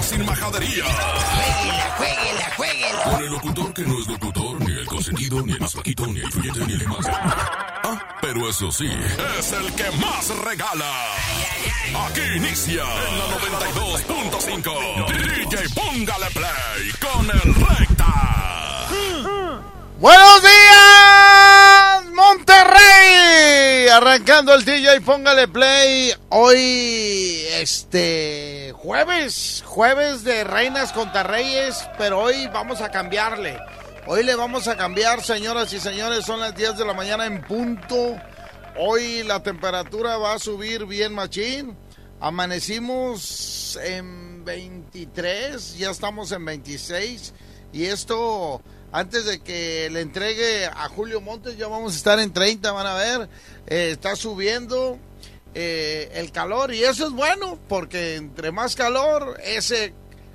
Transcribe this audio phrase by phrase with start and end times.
[0.00, 0.84] sin majadería.
[1.96, 3.02] Jueguela, jueguela.
[3.04, 6.32] Con el locutor que no es locutor, ni el consentido, ni el más ni el
[6.32, 7.06] fluyente, ni el más.
[7.08, 8.90] Ah, pero eso sí,
[9.38, 11.14] es el que más regala.
[12.06, 15.46] Aquí inicia en la 92.5.
[15.46, 18.88] DJ Póngale Play con el Recta.
[19.98, 21.51] Buenos días,
[23.92, 26.12] Arrancando el DJ, póngale play.
[26.30, 33.58] Hoy, este, jueves, jueves de Reinas contra Reyes, pero hoy vamos a cambiarle.
[34.06, 37.42] Hoy le vamos a cambiar, señoras y señores, son las 10 de la mañana en
[37.42, 38.16] punto.
[38.78, 41.76] Hoy la temperatura va a subir bien machín.
[42.18, 47.34] Amanecimos en 23, ya estamos en 26.
[47.72, 52.32] Y esto, antes de que le entregue a Julio Montes, ya vamos a estar en
[52.32, 53.28] 30, van a ver.
[53.66, 54.98] Eh, está subiendo
[55.54, 59.94] eh, el calor y eso es bueno, porque entre más calor, ese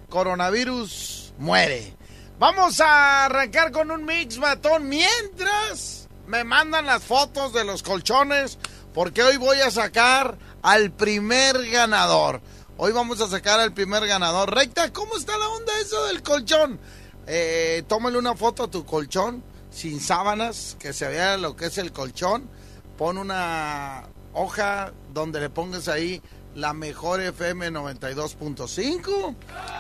[0.09, 1.95] coronavirus muere.
[2.39, 8.57] Vamos a arrancar con un mix matón mientras me mandan las fotos de los colchones,
[8.93, 12.41] porque hoy voy a sacar al primer ganador.
[12.77, 14.53] Hoy vamos a sacar al primer ganador.
[14.53, 16.79] Recta, ¿cómo está la onda eso del colchón?
[17.27, 21.77] Eh, tómale una foto a tu colchón sin sábanas, que se vea lo que es
[21.77, 22.49] el colchón.
[22.97, 26.21] Pon una hoja donde le pongas ahí
[26.55, 29.35] la mejor FM 92.5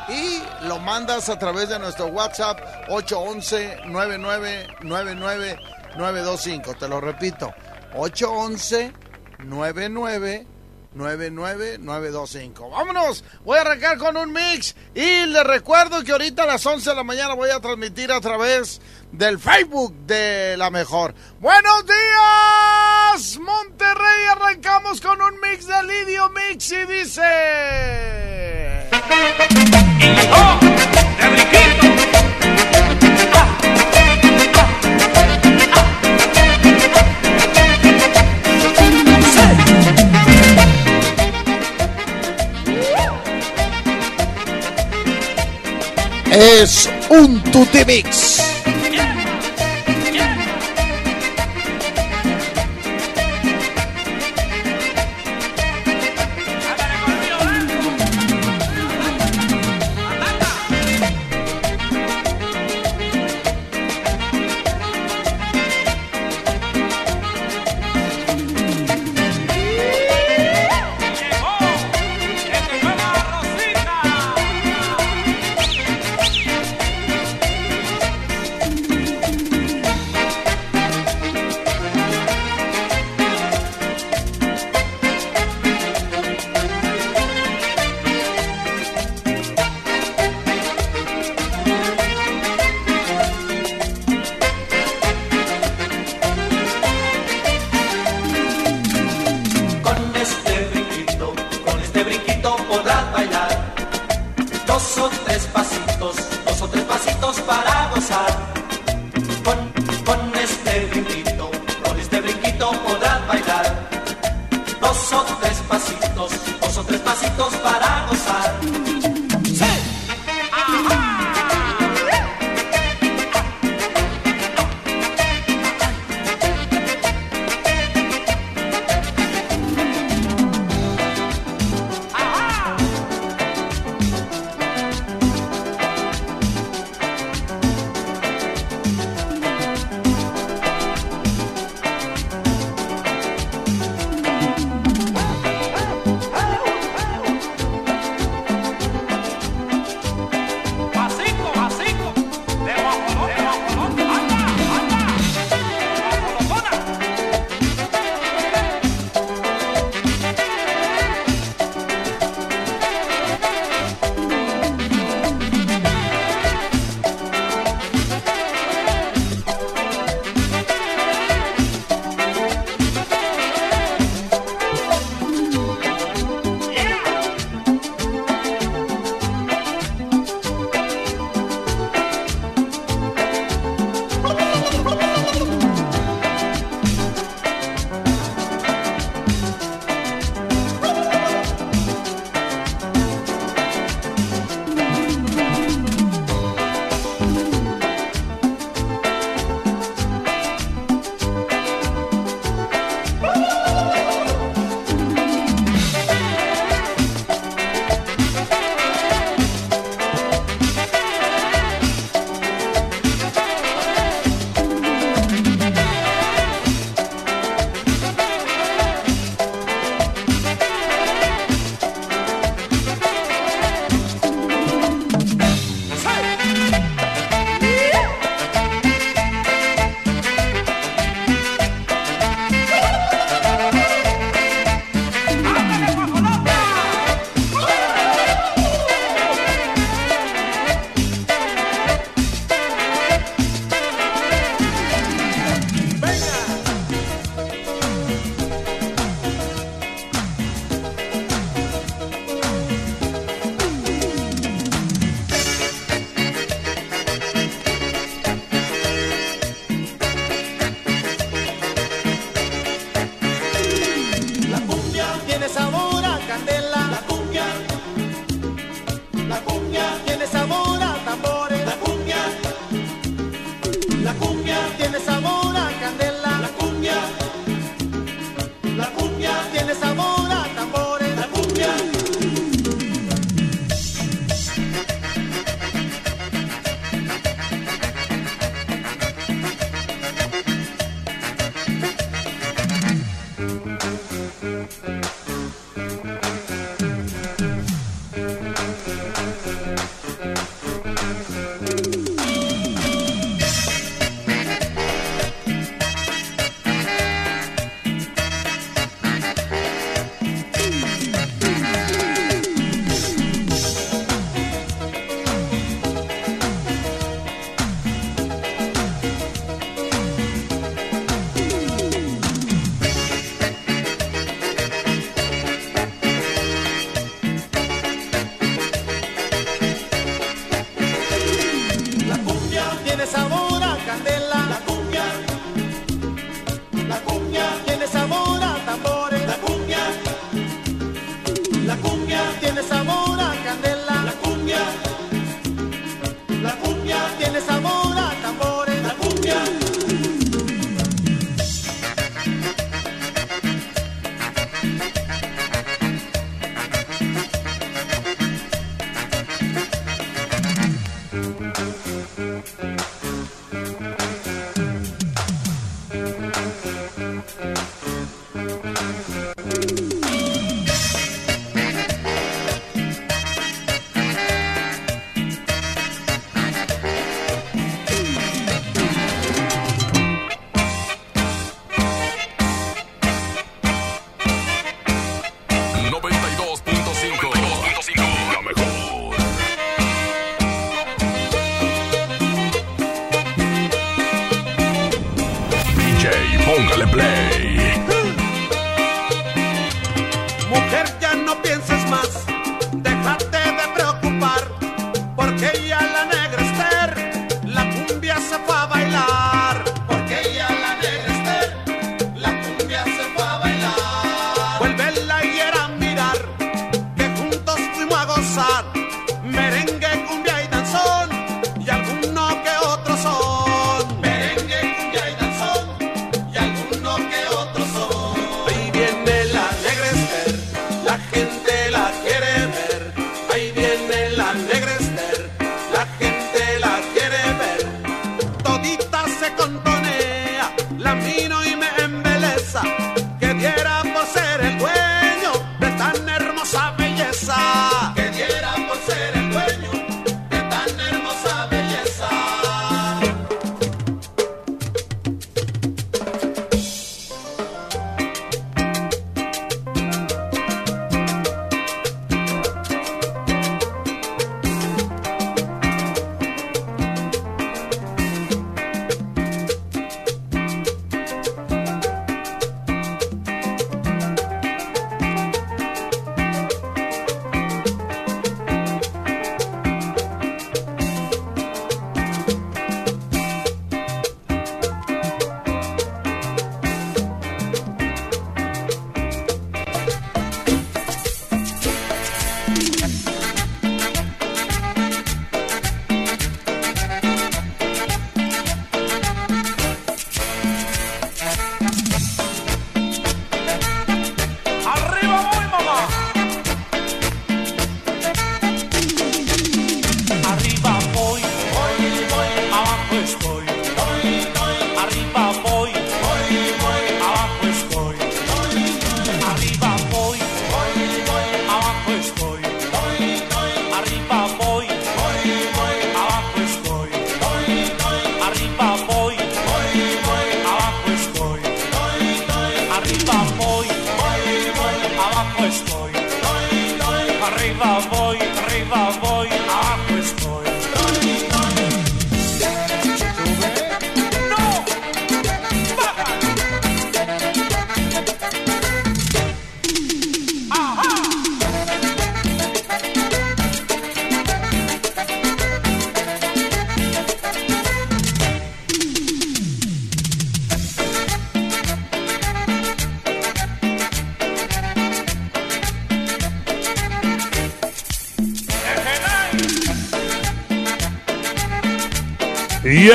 [0.09, 5.57] y lo mandas a través de nuestro WhatsApp 811 9999
[5.97, 6.75] 925.
[6.75, 7.51] Te lo repito,
[7.95, 8.93] 811
[9.45, 10.45] 99
[10.97, 12.69] 99925.
[12.69, 16.89] Vámonos, voy a arrancar con un mix y les recuerdo que ahorita a las 11
[16.89, 18.81] de la mañana voy a transmitir a través
[19.11, 21.13] del Facebook de La Mejor.
[21.39, 24.25] Buenos días, Monterrey.
[24.31, 27.21] Arrancamos con un mix de Lidio Mix y dice...
[31.19, 31.96] ¡Enriquito!
[46.39, 47.83] Es un Tutti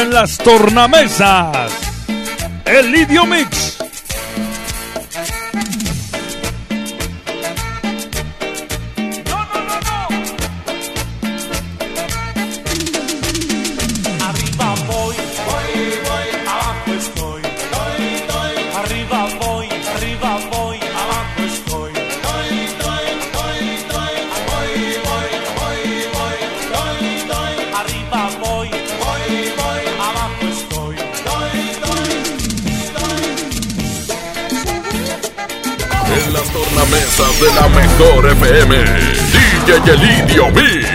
[0.03, 1.73] en las tornamesas.
[2.65, 3.72] El Idiomix
[38.53, 38.75] FM,
[39.65, 40.87] DJ Elidio Mix.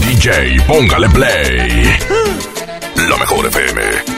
[0.00, 1.96] DJ, póngale play.
[3.08, 4.13] La mejor FM.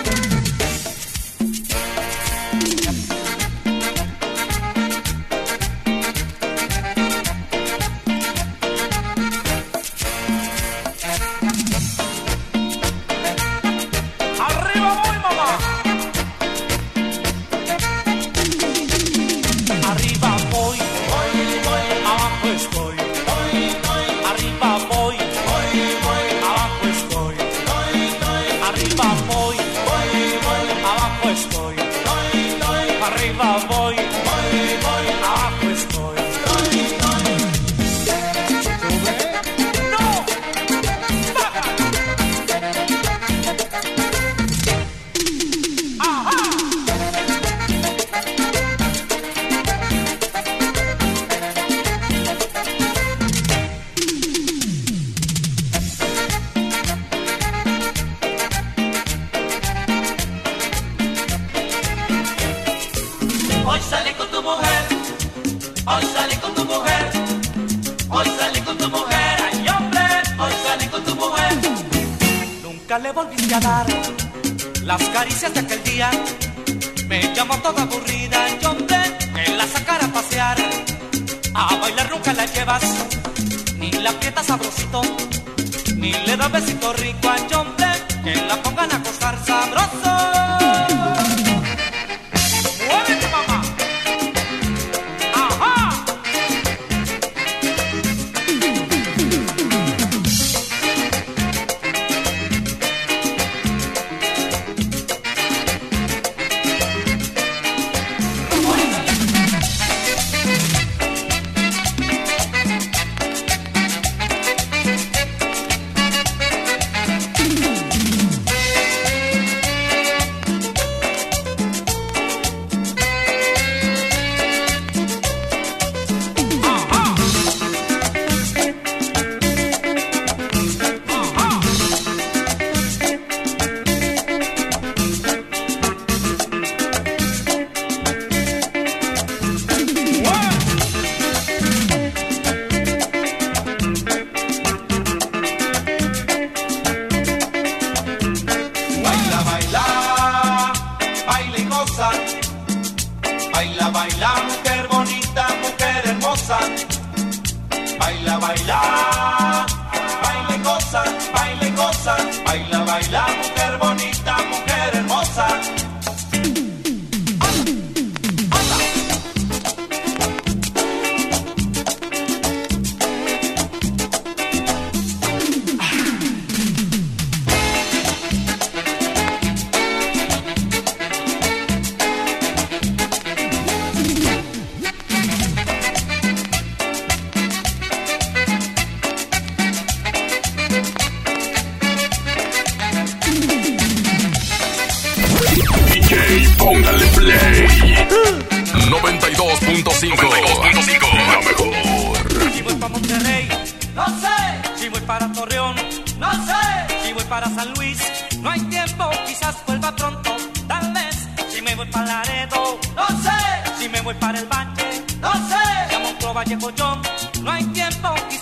[199.61, 200.17] 92.5.
[200.17, 201.17] 92.5.
[201.27, 202.53] La mejor.
[202.53, 203.49] Si voy para Monterrey,
[203.95, 204.79] no sé.
[204.79, 205.75] Si voy para Torreón,
[206.19, 207.05] no sé.
[207.05, 207.99] Si voy para San Luis,
[208.41, 209.11] no hay tiempo.
[209.27, 210.37] Quizás vuelva pronto,
[210.69, 211.29] tal vez.
[211.53, 213.39] Si me voy para Laredo, no sé.
[213.79, 215.89] Si me voy para el Valle, no sé.
[215.89, 217.01] Si a Monclova llego yo,
[217.43, 218.15] no hay tiempo.
[218.29, 218.36] Quizás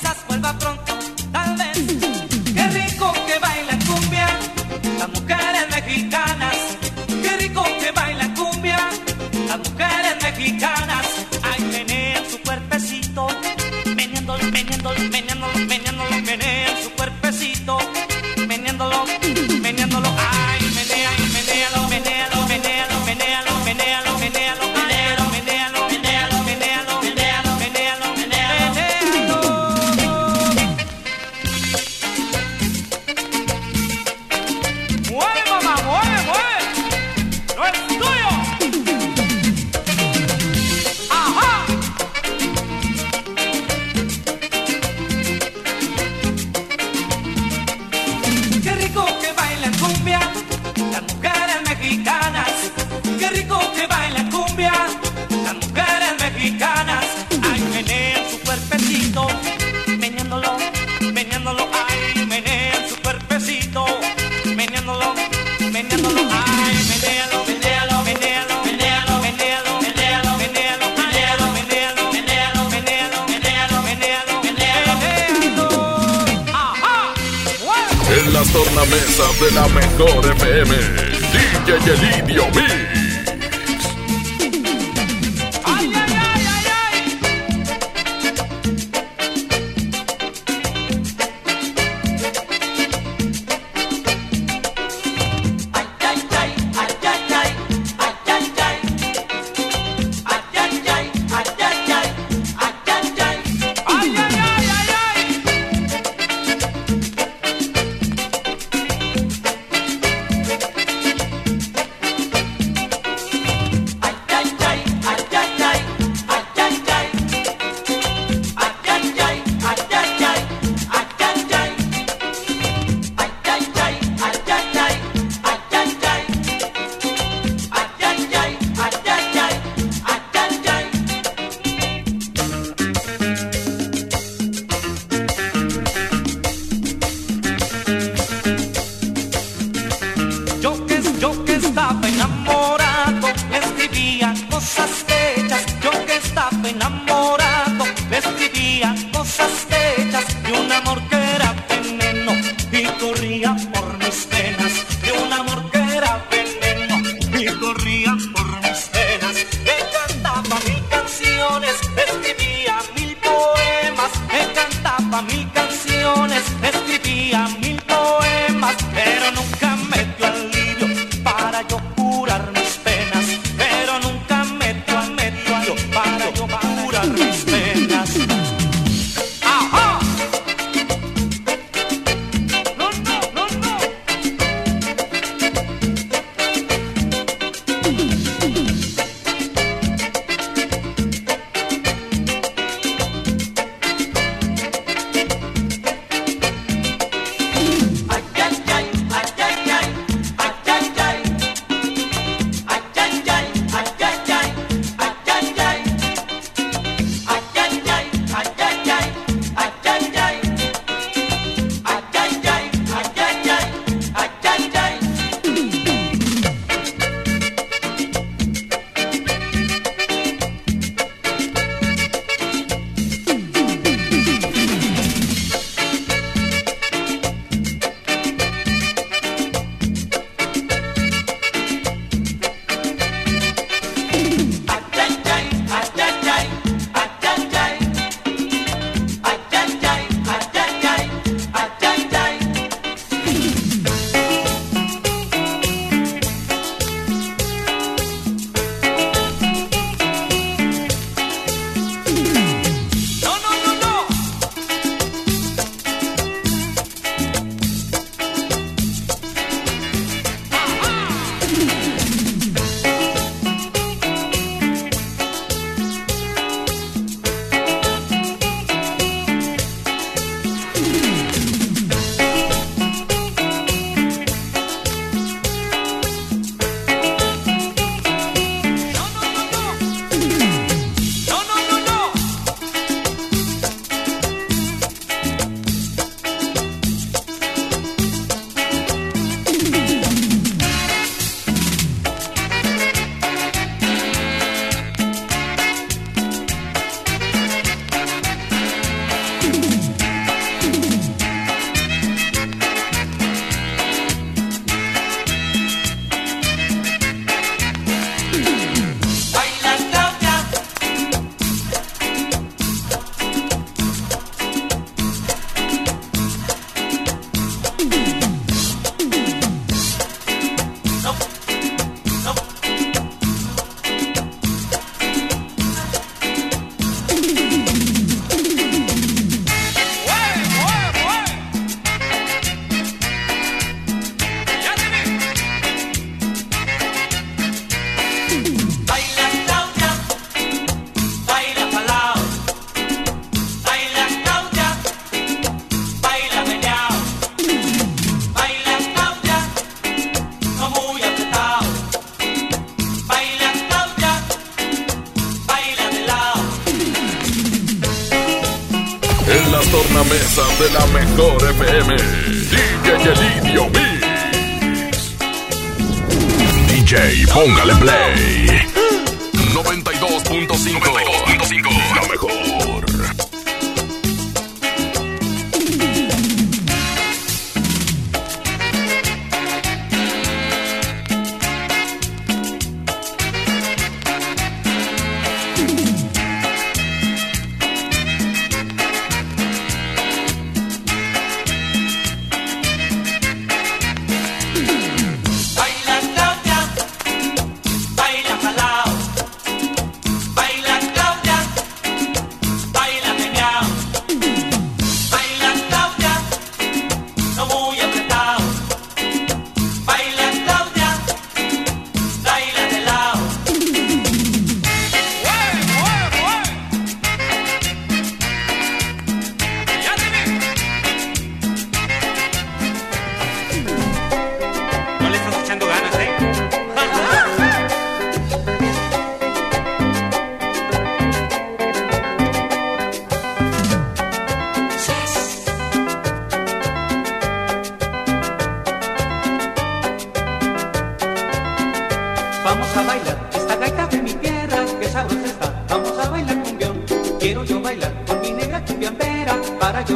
[442.45, 445.65] Vamos a bailar esta gaita de mi tierra, que sabrosa está.
[445.67, 446.85] Vamos a bailar cumbión.
[447.19, 449.95] Quiero yo bailar con mi negra cumbiambera para yo.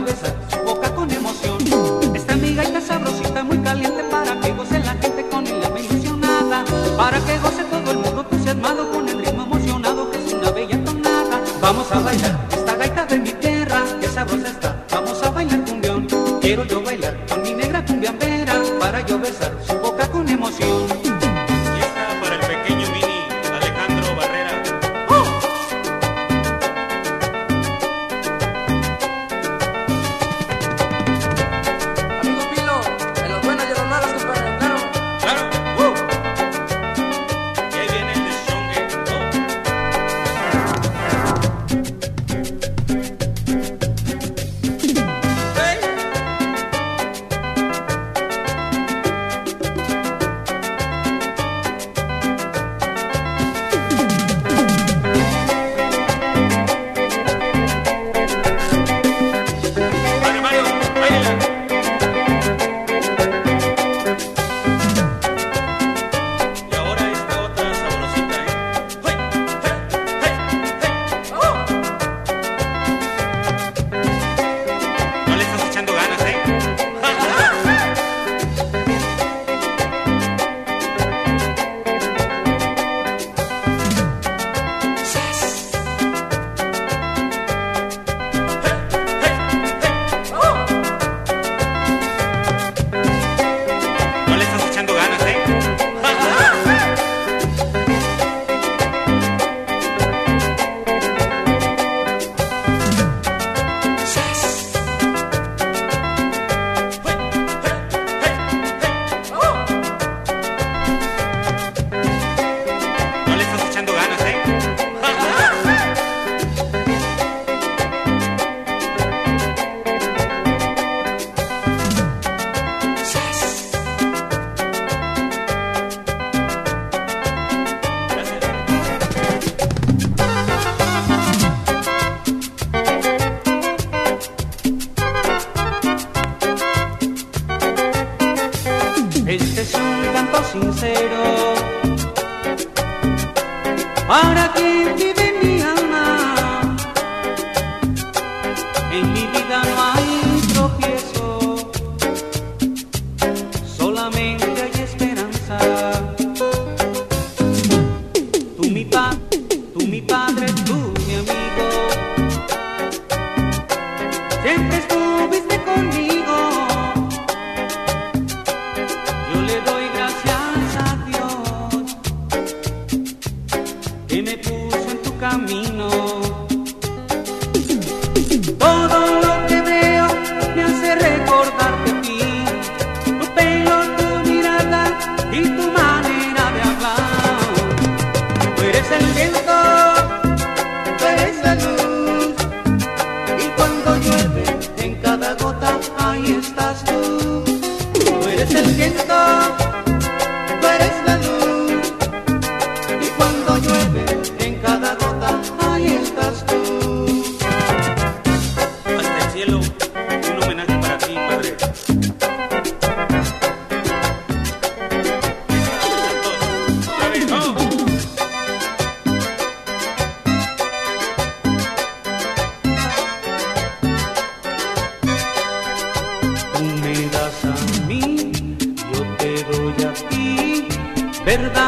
[231.29, 231.68] Verdadero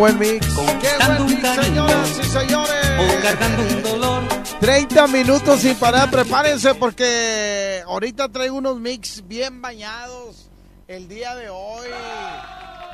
[0.00, 0.46] buen mix.
[0.46, 3.22] Qué Conquistando buen un mix, cariño señoras y o señores.
[3.22, 4.22] cargando un dolor.
[4.60, 10.48] 30 minutos sin parar, prepárense porque ahorita traigo unos mix bien bañados
[10.88, 11.88] el día de hoy.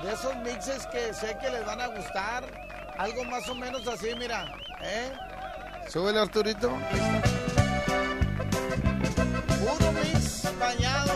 [0.03, 2.45] De esos mixes que sé que les van a gustar.
[2.99, 4.45] Algo más o menos así, mira.
[4.83, 5.13] ¿eh?
[5.89, 6.71] Súbele, Arturito.
[9.61, 11.13] Puro mix bañado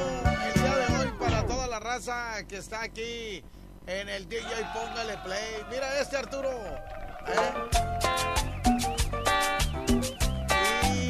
[0.46, 3.42] el día de hoy para toda la raza que está aquí
[3.86, 5.64] en el DJ Póngale Play.
[5.70, 6.50] Mira este, Arturo.
[7.26, 7.52] ¿eh?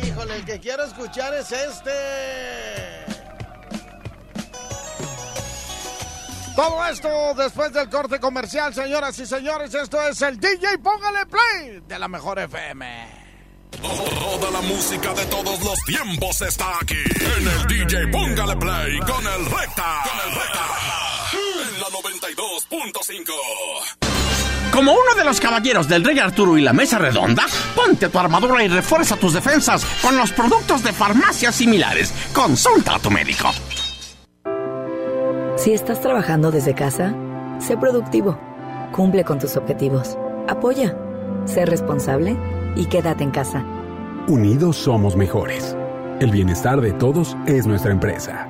[0.06, 1.90] Híjole, el que quiero escuchar es este.
[6.56, 9.72] Todo esto después del corte comercial, señoras y señores.
[9.74, 13.20] Esto es el DJ Póngale Play de la mejor FM.
[13.80, 17.02] Toda la música de todos los tiempos está aquí.
[17.18, 20.02] En el DJ Póngale Play con el Recta.
[20.04, 21.09] Con el Recta.
[22.22, 23.32] En la 92.5.
[24.72, 28.62] Como uno de los caballeros del Rey Arturo y la Mesa Redonda, ponte tu armadura
[28.62, 32.12] y refuerza tus defensas con los productos de farmacias similares.
[32.32, 33.50] Consulta a tu médico.
[35.56, 37.14] Si estás trabajando desde casa,
[37.58, 38.38] sé productivo,
[38.92, 40.16] cumple con tus objetivos,
[40.48, 40.96] apoya,
[41.46, 42.36] sé responsable
[42.76, 43.64] y quédate en casa.
[44.26, 45.76] Unidos somos mejores.
[46.20, 48.49] El bienestar de todos es nuestra empresa.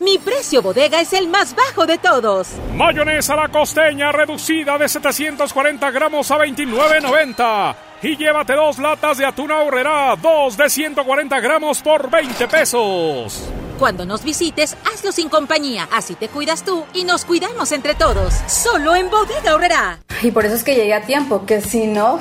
[0.00, 2.50] Mi precio bodega es el más bajo de todos.
[2.72, 7.74] Mayonesa la costeña reducida de 740 gramos a 29.90.
[8.02, 13.48] Y llévate dos latas de atún ahorrera, dos de 140 gramos por 20 pesos.
[13.76, 15.88] Cuando nos visites, hazlo sin compañía.
[15.92, 18.34] Así te cuidas tú y nos cuidamos entre todos.
[18.46, 19.98] Solo en Bodega Horrera.
[20.22, 22.20] Y por eso es que llegué a tiempo, que si no...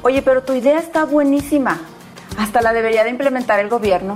[0.00, 1.78] Oye, pero tu idea está buenísima.
[2.38, 4.14] Hasta la debería de implementar el gobierno.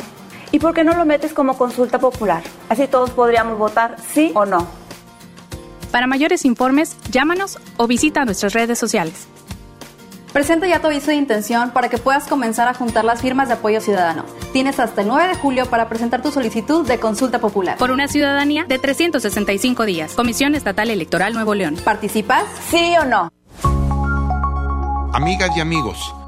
[0.52, 2.42] ¿Y por qué no lo metes como consulta popular?
[2.68, 4.66] Así todos podríamos votar sí o no.
[5.90, 9.28] Para mayores informes, llámanos o visita nuestras redes sociales.
[10.32, 13.54] Presenta ya tu aviso de intención para que puedas comenzar a juntar las firmas de
[13.54, 14.24] apoyo ciudadano.
[14.54, 17.76] Tienes hasta el 9 de julio para presentar tu solicitud de consulta popular.
[17.76, 20.14] Por una ciudadanía de 365 días.
[20.14, 21.76] Comisión Estatal Electoral Nuevo León.
[21.84, 22.44] ¿Participas?
[22.70, 23.30] ¿Sí o no?
[25.12, 26.14] Amigas y amigos,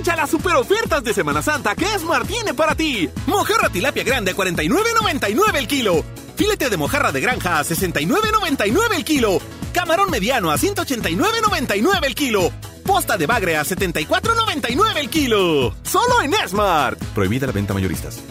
[0.00, 3.06] Aprovecha las super ofertas de Semana Santa que Esmar tiene para ti.
[3.26, 6.02] Mojarra tilapia grande a 49.99 el kilo.
[6.36, 9.38] Filete de mojarra de granja a 69.99 el kilo.
[9.74, 12.50] Camarón mediano a 189.99 el kilo.
[12.86, 15.74] Posta de bagre a 74.99 el kilo.
[15.82, 16.98] Solo en Esmart.
[17.14, 18.22] Prohibida la venta mayoristas.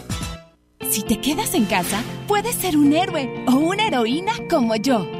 [0.90, 5.19] Si te quedas en casa, puedes ser un héroe o una heroína como yo.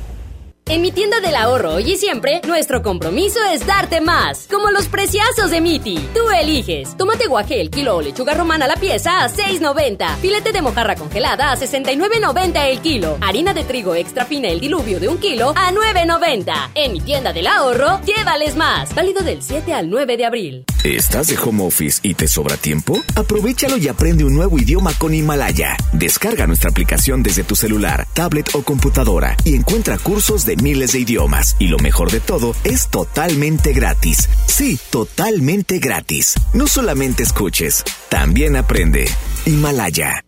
[0.65, 4.47] En mi tienda del ahorro hoy y siempre, nuestro compromiso es darte más.
[4.49, 5.97] Como los preciazos de Miti.
[6.13, 6.95] Tú eliges.
[6.95, 10.17] Tomate guaje el kilo o lechuga romana la pieza a 6.90.
[10.17, 13.17] Filete de mojarra congelada a 69.90 el kilo.
[13.19, 16.71] Harina de trigo extra fina el diluvio de un kilo a 9.90.
[16.75, 18.95] En mi tienda del ahorro, llévales más.
[18.95, 20.65] Válido del 7 al 9 de abril.
[20.85, 22.97] ¿Estás de home office y te sobra tiempo?
[23.15, 25.75] Aprovechalo y aprende un nuevo idioma con Himalaya.
[25.91, 30.99] Descarga nuestra aplicación desde tu celular, tablet o computadora y encuentra cursos de miles de
[30.99, 31.55] idiomas.
[31.59, 34.29] Y lo mejor de todo, es totalmente gratis.
[34.47, 36.35] Sí, totalmente gratis.
[36.53, 39.09] No solamente escuches, también aprende.
[39.45, 40.23] Himalaya.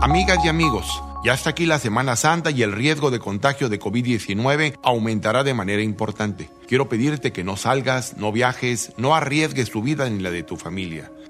[0.00, 0.86] Amigas y amigos,
[1.24, 5.54] ya está aquí la Semana Santa y el riesgo de contagio de COVID-19 aumentará de
[5.54, 6.48] manera importante.
[6.68, 10.56] Quiero pedirte que no salgas, no viajes, no arriesgues tu vida ni la de tu
[10.56, 11.10] familia.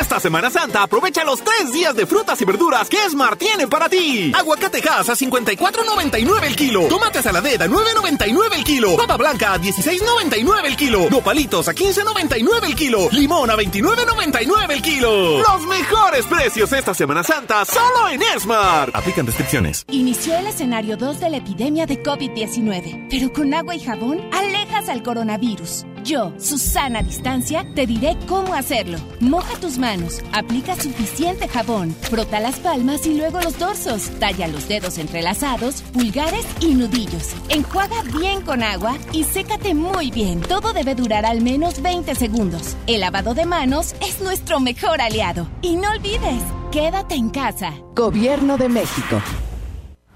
[0.00, 3.88] Esta Semana Santa aprovecha los tres días de frutas y verduras que Esmar tiene para
[3.88, 4.32] ti.
[4.34, 6.88] Aguacate Hass a 54.99 el kilo.
[6.88, 8.96] Tomate saladera a 9.99 el kilo.
[8.96, 11.10] Papa blanca a 16.99 el kilo.
[11.10, 13.08] Nopalitos a 15.99 el kilo.
[13.12, 15.38] Limón a 29.99 el kilo.
[15.38, 18.90] Los mejores precios esta Semana Santa solo en Esmar.
[18.94, 19.84] Aplican restricciones.
[19.90, 24.88] Inició el escenario 2 de la epidemia de COVID-19, pero con agua y jabón alejas
[24.88, 25.84] al coronavirus.
[26.04, 28.98] Yo, Susana Distancia, te diré cómo hacerlo.
[29.20, 34.66] Moja tus manos, aplica suficiente jabón, frota las palmas y luego los dorsos, talla los
[34.68, 37.34] dedos entrelazados, pulgares y nudillos.
[37.48, 40.40] Enjuaga bien con agua y sécate muy bien.
[40.40, 42.76] Todo debe durar al menos 20 segundos.
[42.88, 45.48] El lavado de manos es nuestro mejor aliado.
[45.62, 46.42] Y no olvides,
[46.72, 47.74] quédate en casa.
[47.94, 49.22] Gobierno de México.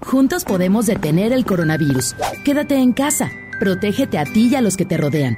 [0.01, 2.15] Juntos podemos detener el coronavirus.
[2.43, 3.31] Quédate en casa.
[3.59, 5.37] Protégete a ti y a los que te rodean.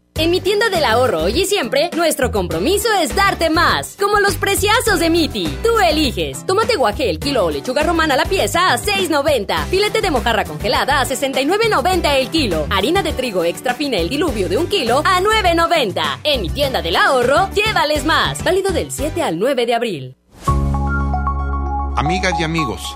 [0.21, 3.97] En mi tienda del ahorro hoy y siempre, nuestro compromiso es darte más.
[3.99, 5.47] Como los preciazos de Miti.
[5.63, 6.45] Tú eliges.
[6.45, 9.65] Tomate guaje el kilo o lechuga romana la pieza a 6.90.
[9.65, 12.67] Filete de mojarra congelada a 69.90 el kilo.
[12.69, 16.19] Harina de trigo extra fina el diluvio de un kilo a 9.90.
[16.23, 18.43] En mi tienda del ahorro, llévales más.
[18.43, 20.15] Válido del 7 al 9 de abril.
[21.97, 22.95] Amigas y amigos,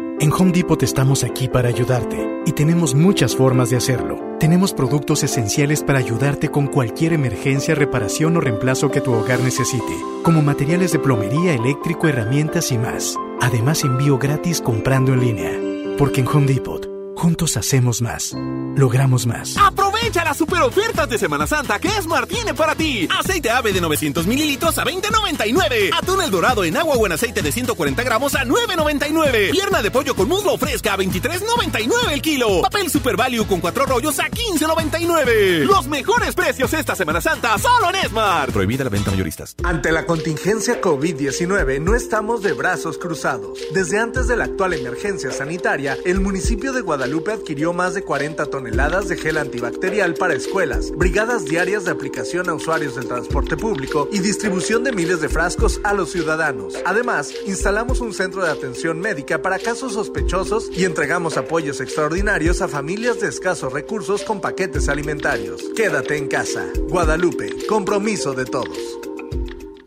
[0.21, 4.19] En Home Depot estamos aquí para ayudarte y tenemos muchas formas de hacerlo.
[4.39, 9.95] Tenemos productos esenciales para ayudarte con cualquier emergencia, reparación o reemplazo que tu hogar necesite,
[10.21, 13.17] como materiales de plomería, eléctrico, herramientas y más.
[13.41, 15.59] Además, envío gratis comprando en línea.
[15.97, 16.87] Porque en Home Depot,
[17.21, 18.35] juntos hacemos más,
[18.75, 19.55] logramos más.
[19.55, 23.07] Aprovecha las super ofertas de Semana Santa que Esmar tiene para ti.
[23.15, 25.91] Aceite ave de 900 mililitros a 20.99.
[25.95, 29.51] Atún el dorado en agua o en aceite de 140 gramos a 9.99.
[29.51, 32.63] Pierna de pollo con muslo fresca a 23.99 el kilo.
[32.63, 35.65] Papel Super Value con cuatro rollos a 15.99.
[35.65, 38.51] Los mejores precios esta Semana Santa solo en Esmar.
[38.51, 39.55] Prohibida la venta mayoristas.
[39.63, 43.59] Ante la contingencia COVID-19 no estamos de brazos cruzados.
[43.75, 46.81] Desde antes de la actual emergencia sanitaria, el municipio de
[47.11, 52.47] Guadalupe adquirió más de 40 toneladas de gel antibacterial para escuelas, brigadas diarias de aplicación
[52.47, 56.75] a usuarios del transporte público y distribución de miles de frascos a los ciudadanos.
[56.85, 62.69] Además, instalamos un centro de atención médica para casos sospechosos y entregamos apoyos extraordinarios a
[62.69, 65.63] familias de escasos recursos con paquetes alimentarios.
[65.75, 66.65] Quédate en casa.
[66.87, 69.01] Guadalupe, compromiso de todos.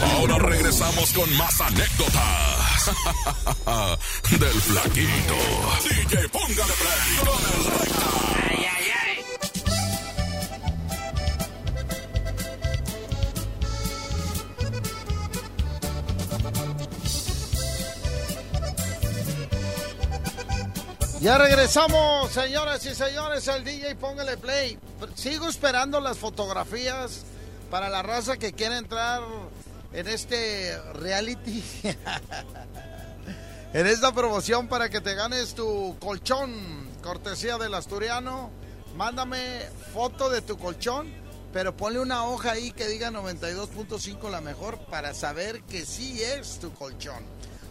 [0.00, 2.90] Ahora regresamos con más anécdotas
[4.30, 5.34] del flaquito.
[5.84, 8.12] DJ, póngale play con el recta.
[21.22, 24.76] Ya regresamos, señoras y señores, el DJ Póngale Play.
[25.14, 27.22] Sigo esperando las fotografías
[27.70, 29.22] para la raza que quiere entrar
[29.92, 31.62] en este reality.
[33.72, 36.52] en esta promoción para que te ganes tu colchón,
[37.02, 38.50] cortesía del asturiano.
[38.96, 39.60] Mándame
[39.94, 41.10] foto de tu colchón,
[41.52, 46.58] pero ponle una hoja ahí que diga 92.5 la mejor para saber que sí es
[46.58, 47.24] tu colchón.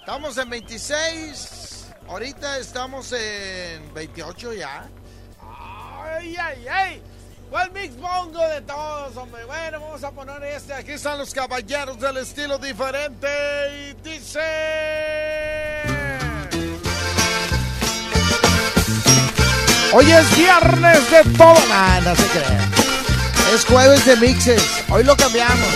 [0.00, 1.86] estamos en 26.
[2.08, 4.88] Ahorita estamos en 28 ya.
[5.40, 7.02] Ay, ay, ay.
[7.50, 9.44] ¿Cuál mix bongo de todos, hombre?
[9.44, 10.74] Bueno, vamos a poner este.
[10.74, 13.28] Aquí están los caballeros del estilo diferente.
[13.72, 14.40] Y dice.
[19.92, 21.54] Hoy es viernes de todo.
[21.68, 22.72] Nah, no se crean.
[23.54, 24.62] Es jueves de mixes.
[24.90, 25.68] Hoy lo cambiamos.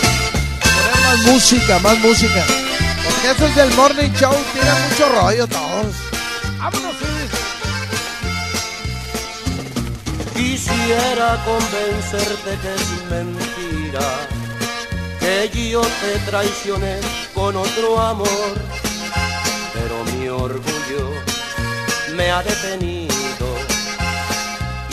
[0.61, 2.43] Poner más música, más música.
[3.05, 4.35] Porque eso es del morning show.
[4.53, 5.95] Tiene mucho rollo todos.
[6.57, 6.95] Vámonos,
[10.39, 14.09] Quisiera convencerte que es mentira,
[15.19, 17.01] que yo te traicioné
[17.33, 18.53] con otro amor,
[19.73, 21.09] pero mi orgullo
[22.15, 23.47] me ha detenido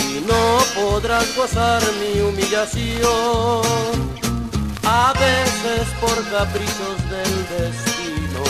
[0.08, 3.62] y no podrás gozar mi humillación.
[4.82, 8.42] A veces por caprichos del destino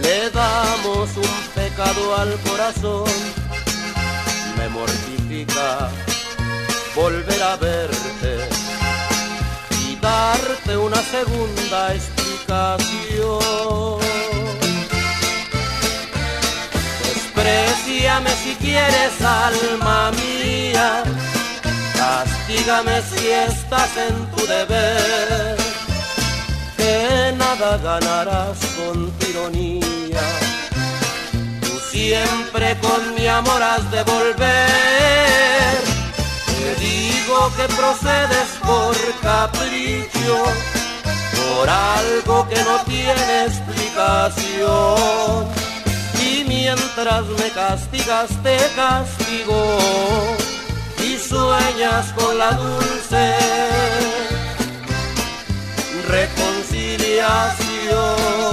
[0.00, 3.43] le damos un pecado al corazón.
[4.64, 5.90] Me mortifica
[6.96, 8.48] volver a verte
[9.86, 14.00] y darte una segunda explicación.
[17.04, 21.02] Despreciame si quieres, alma mía
[21.94, 25.58] Castígame si estás en tu deber,
[26.78, 30.43] que nada ganarás con tironía.
[31.94, 35.78] Siempre con mi amor has de volver.
[36.44, 40.42] Te digo que procedes por capricho,
[41.38, 45.46] por algo que no tiene explicación.
[46.20, 49.78] Y mientras me castigas, te castigo
[50.98, 53.36] y sueñas con la dulce
[56.08, 58.43] reconciliación.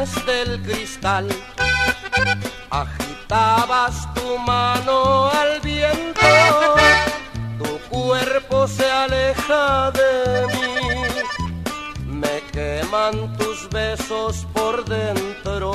[0.00, 1.28] Través del cristal.
[2.70, 6.20] Agitabas tu mano al viento,
[7.58, 12.06] tu cuerpo se aleja de mí.
[12.06, 15.72] Me queman tus besos por dentro.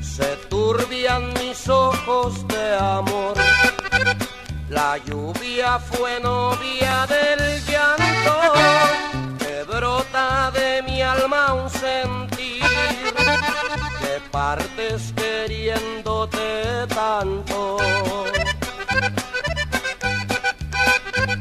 [0.00, 3.34] Se turbian mis ojos de amor.
[4.70, 9.03] La lluvia fue novia del llanto
[15.14, 17.78] queriéndote tanto.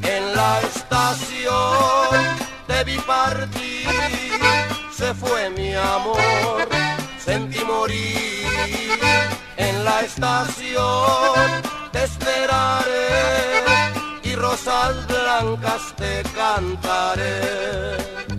[0.04, 2.08] En la estación
[2.68, 3.89] te vi partir,
[4.91, 6.68] se fue mi amor,
[7.20, 8.99] sentí morir.
[9.58, 13.64] En la estación te esperaré
[14.24, 18.32] y rosas blancas te cantaré.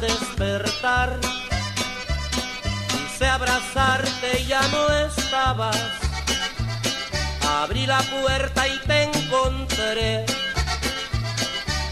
[0.00, 1.20] Despertar,
[2.88, 5.76] quise abrazarte ya no estabas.
[7.60, 10.24] Abrí la puerta y te encontré.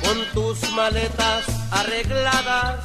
[0.03, 2.81] Con tus maletas arregladas.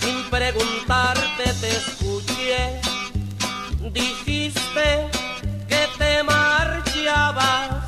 [0.00, 2.80] Sin preguntarte te escuché,
[3.92, 5.08] dijiste
[5.68, 7.84] que te marchabas,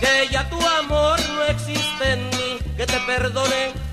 [0.00, 3.87] que ya tu amor no existe en mí, que te perdone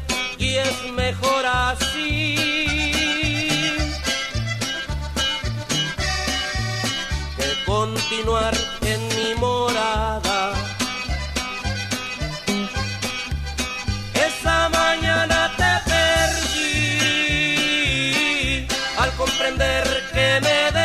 [0.45, 2.35] y es mejor así.
[7.37, 8.53] Que continuar
[8.93, 10.39] en mi morada.
[14.27, 16.67] Esa mañana te perdí
[19.01, 20.84] al comprender que me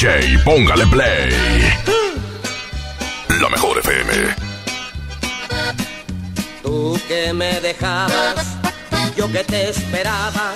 [0.00, 1.28] DJ, póngale play.
[3.38, 4.12] La mejor FM.
[6.62, 8.56] Tú que me dejabas,
[9.14, 10.54] yo que te esperaba,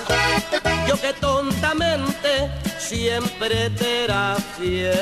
[0.87, 4.95] yo que tontamente siempre te era fiel.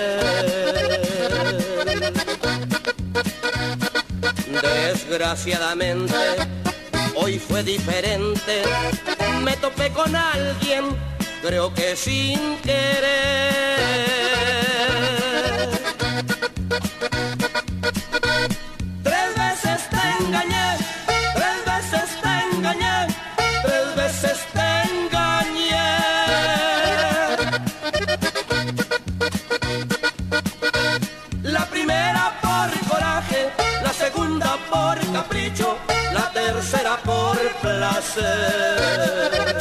[4.62, 6.14] Desgraciadamente,
[7.16, 8.64] hoy fue diferente,
[9.42, 10.98] me topé con alguien,
[11.44, 13.04] creo que sin querer.
[19.04, 20.78] Tres veces te engañé,
[21.36, 23.08] tres veces te engañé,
[23.66, 25.90] tres veces te engañé.
[31.44, 33.52] La primera por coraje,
[33.84, 35.78] la segunda por capricho,
[36.14, 39.53] la tercera por placer.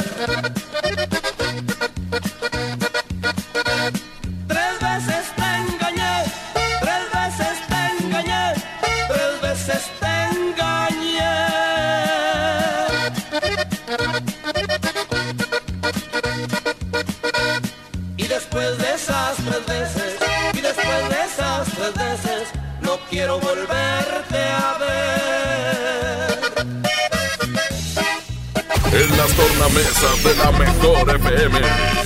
[29.63, 31.61] Las tornamesas de la mejor FM,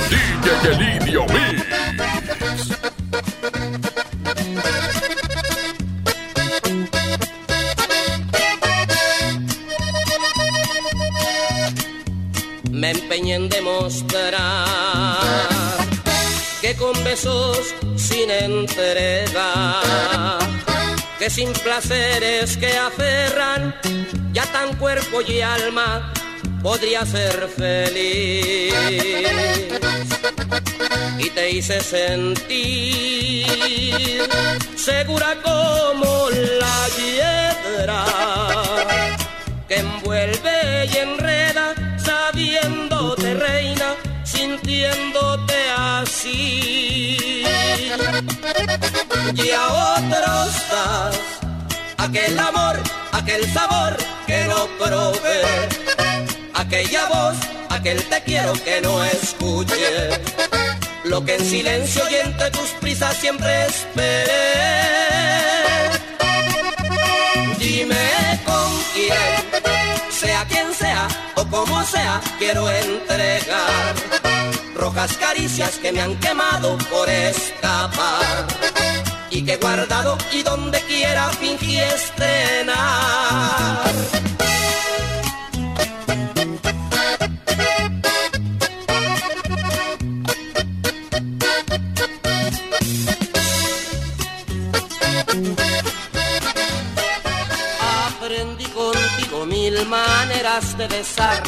[0.10, 1.64] DJ Elidio Mix.
[12.70, 14.68] me empeñé en demostrar
[16.62, 19.74] que con besos sin entrega,
[21.18, 23.76] que sin placeres que aferran,
[24.32, 26.14] ya tan cuerpo y alma
[26.68, 28.74] podría ser feliz.
[31.18, 33.48] Y te hice sentir
[34.76, 36.30] segura como
[36.62, 38.04] la hiedra
[39.70, 43.90] que envuelve y enreda sabiéndote reina,
[44.26, 47.46] sintiéndote así.
[49.36, 51.16] Y a otros das
[51.98, 52.76] aquel amor,
[53.14, 53.96] aquel sabor
[54.28, 55.87] que no probé,
[56.68, 57.38] aquella voz,
[57.70, 60.10] aquel te quiero que no escuché,
[61.06, 64.26] lo que en silencio y entre tus prisas siempre esperé.
[67.58, 69.62] Dime con quién,
[70.12, 73.96] sea quien sea o como sea, quiero entregar
[74.76, 78.46] rojas caricias que me han quemado por escapar
[79.30, 82.78] y que he guardado y donde quiera fingí estrenar.
[100.58, 101.44] De besar.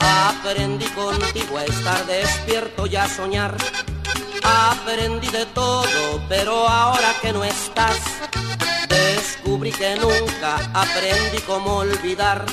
[0.00, 3.56] Aprendí contigo a estar despierto y a soñar.
[4.44, 7.96] Aprendí de todo, pero ahora que no estás,
[8.86, 12.44] descubrí que nunca aprendí cómo olvidar.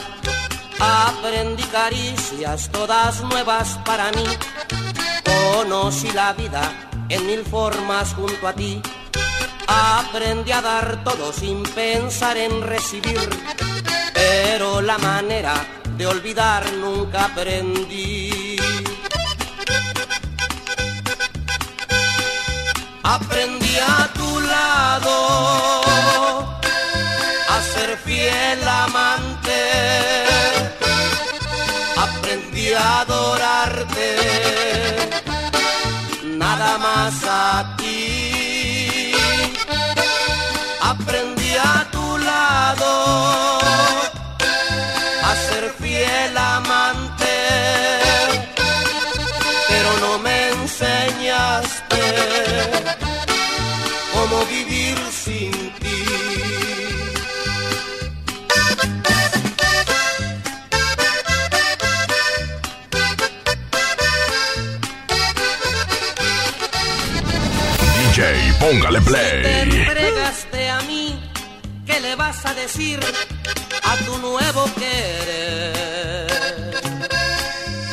[0.79, 4.25] Aprendí caricias todas nuevas para mí.
[5.25, 6.71] Conocí la vida
[7.09, 8.81] en mil formas junto a ti.
[9.67, 13.29] Aprendí a dar todo sin pensar en recibir,
[14.13, 15.55] pero la manera
[15.97, 18.57] de olvidar nunca aprendí.
[23.03, 25.81] Aprendí a tu lado
[27.49, 29.61] a ser fiel amante.
[31.97, 34.09] Aprendí a adorarte,
[36.23, 38.14] nada más a ti.
[45.29, 47.35] A ser fiel amante,
[49.69, 52.03] pero no me enseñaste
[54.13, 56.03] cómo vivir sin ti.
[68.13, 69.43] DJ, póngale Te play.
[69.43, 70.84] entregaste a mí, ¿qué le
[72.45, 72.99] a decir
[73.83, 76.25] a tu nuevo querer?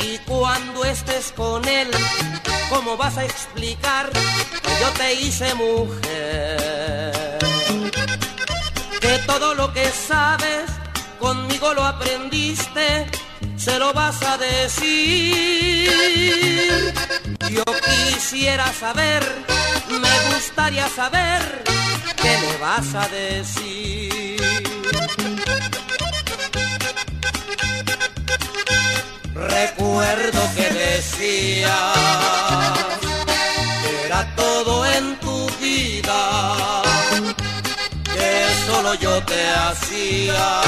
[0.05, 1.89] Y cuando estés con él,
[2.71, 7.39] ¿cómo vas a explicar que yo te hice mujer?
[9.01, 10.71] Que todo lo que sabes
[11.19, 13.11] conmigo lo aprendiste,
[13.65, 15.93] se lo vas a decir.
[17.51, 19.23] Yo quisiera saber,
[19.89, 21.63] me gustaría saber
[22.17, 24.43] qué le vas a decir.
[29.35, 31.77] Recuerdo que decía
[33.83, 36.83] que era todo en tu vida,
[38.15, 38.33] que
[38.67, 40.63] solo yo te hacía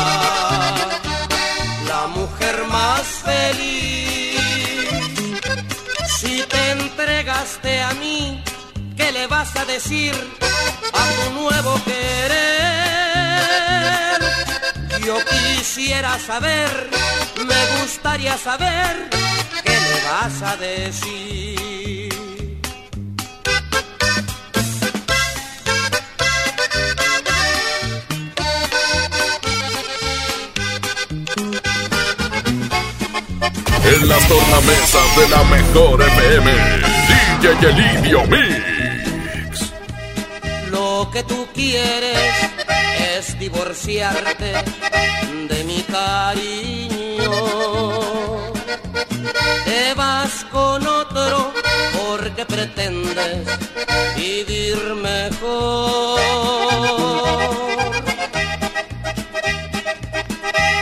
[2.05, 4.40] la mujer más feliz.
[6.18, 8.42] Si te entregaste a mí,
[8.96, 10.12] ¿qué le vas a decir
[11.00, 12.34] a tu nuevo querer?
[15.07, 16.70] Yo quisiera saber,
[17.50, 19.09] me gustaría saber,
[19.64, 22.24] ¿qué le vas a decir?
[33.84, 36.52] En las tornamesas de la mejor FM,
[37.40, 39.72] DJ Elidio Mix.
[40.70, 42.18] Lo que tú quieres
[43.16, 44.52] es divorciarte
[45.48, 47.30] de mi cariño.
[49.64, 51.52] Te vas con otro
[52.07, 53.46] porque pretendes
[54.16, 56.20] vivir mejor.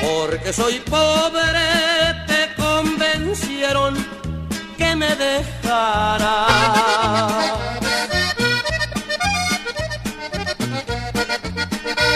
[0.02, 2.21] Porque soy pobre,
[5.12, 6.46] me dejara.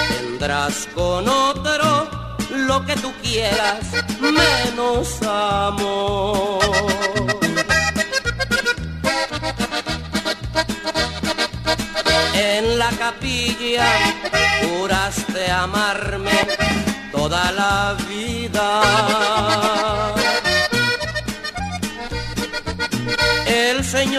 [0.09, 3.87] Tendrás con otro lo que tú quieras,
[4.21, 6.61] menos amor.
[12.35, 13.87] En la capilla
[14.63, 16.47] juraste amarme
[17.13, 19.76] toda la vida.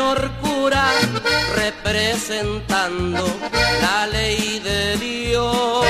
[0.07, 0.85] Señor cura
[1.55, 3.25] representando
[3.81, 5.85] la ley de Dios.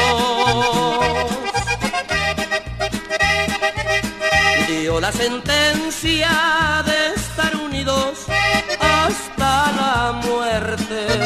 [4.68, 8.26] Dio la sentencia de estar unidos
[8.80, 11.17] hasta la muerte.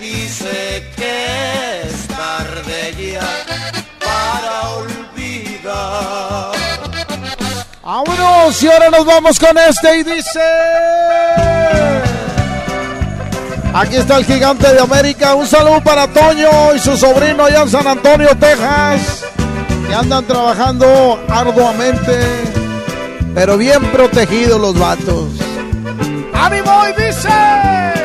[0.00, 3.44] Dice que es tarde ya
[4.00, 6.52] para olvidar.
[7.82, 10.40] Vámonos, y ahora nos vamos con este y dice...
[13.72, 15.34] Aquí está el gigante de América.
[15.34, 19.24] Un saludo para Toño y su sobrino allá en San Antonio, Texas.
[19.86, 22.18] Que andan trabajando arduamente,
[23.34, 25.28] pero bien protegidos los vatos.
[26.32, 26.84] ¡Ánimo!
[26.88, 27.95] Y dice...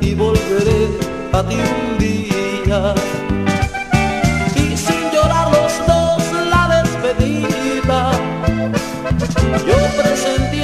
[0.00, 0.88] y volveré
[1.32, 2.94] a ti un día.
[4.56, 8.12] Y sin llorar los dos la despedida.
[9.68, 10.62] Yo presentí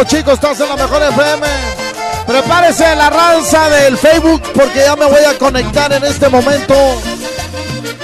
[0.00, 0.32] Topo Chico.
[0.32, 1.46] Estás en la mejor FM.
[2.26, 6.74] Prepárese la ranza del Facebook porque ya me voy a conectar en este momento.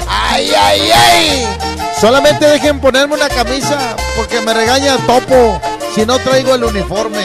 [0.09, 1.57] ¡Ay, ay, ay!
[2.01, 5.61] Solamente dejen ponerme una camisa porque me regaña Topo
[5.95, 7.25] si no traigo el uniforme.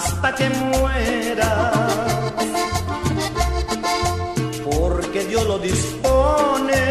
[0.00, 1.72] Hasta que muera.
[4.64, 6.82] Porque Dios lo dispone,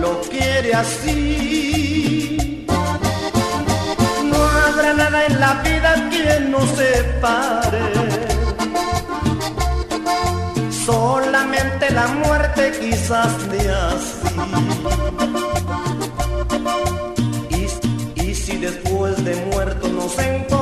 [0.00, 2.66] lo quiere así.
[4.30, 7.86] No habrá nada en la vida que nos separe.
[10.86, 14.16] Solamente la muerte quizás de así.
[17.60, 20.57] Y, y si después de muerto nos encontramos,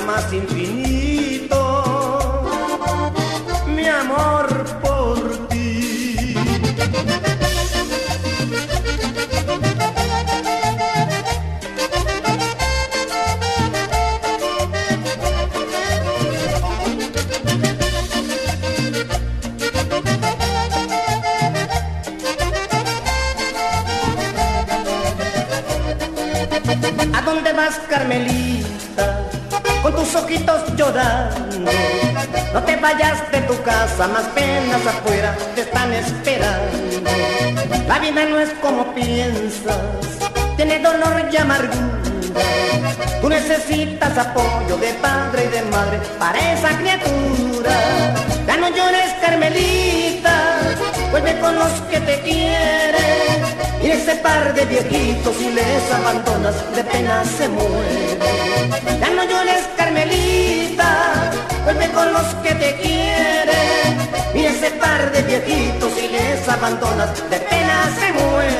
[0.00, 1.60] más infinito
[3.66, 4.48] mi amor
[4.82, 6.34] por ti.
[27.12, 28.43] ¿A dónde vas, Carmelita?
[30.24, 31.70] Ojitos llorando.
[32.54, 37.10] No te vayas de tu casa, más penas afuera te están esperando.
[37.86, 39.76] La vida no es como piensas,
[40.56, 42.00] tiene dolor y amargura.
[43.20, 47.74] Tú necesitas apoyo de padre y de madre para esa criatura.
[48.54, 50.60] Ya no llores, Carmelita,
[51.10, 53.42] vuelve con los que te quieren.
[53.82, 58.30] Y ese par de viejitos si les abandonas de pena se muere.
[59.00, 61.32] Ya no llores, Carmelita,
[61.64, 63.98] vuelve con los que te quieren.
[64.36, 68.54] Y ese par de viejitos si les abandonas de pena se muere.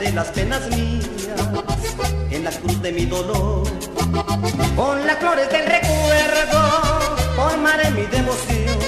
[0.00, 1.08] Juntaré las penas mías
[2.30, 3.66] en la cruz de mi dolor.
[4.76, 6.60] Con las flores del recuerdo
[7.36, 8.78] formaré mi devoción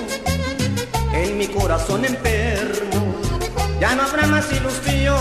[1.13, 3.15] en mi corazón enfermo.
[3.81, 5.17] Ya no habrá más ilusión.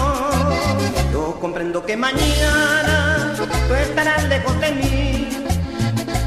[1.11, 3.33] Yo comprendo que mañana
[3.67, 5.29] tú estarás lejos de mí,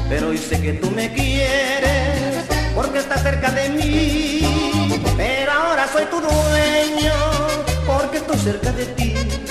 [0.09, 2.45] pero hoy sé que tú me quieres
[2.75, 4.41] porque estás cerca de mí.
[5.17, 7.13] Pero ahora soy tu dueño
[7.87, 9.44] porque estoy cerca de ti.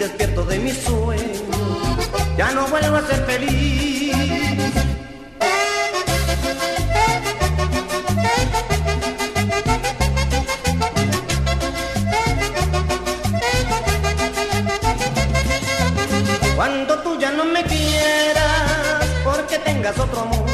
[0.00, 1.20] Despierto de mi sueño,
[2.34, 4.16] ya no vuelvo a ser feliz.
[16.56, 20.48] Cuando tú ya no me quieras, porque tengas otro amor,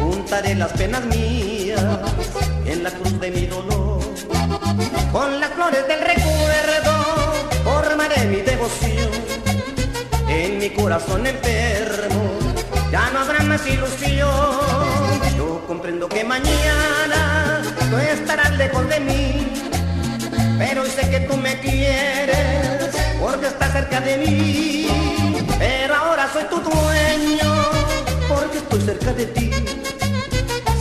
[0.00, 1.80] juntaré las penas mías
[2.66, 4.00] en la cruz de mi dolor.
[5.12, 6.27] Con las flores del recuerdo
[10.28, 12.38] en mi corazón enfermo.
[12.90, 14.28] Ya no habrá más ilusión.
[15.36, 19.52] Yo comprendo que mañana tú estarás lejos de mí,
[20.58, 24.88] pero sé que tú me quieres porque estás cerca de mí.
[25.58, 27.50] Pero ahora soy tu dueño
[28.28, 29.50] porque estoy cerca de ti.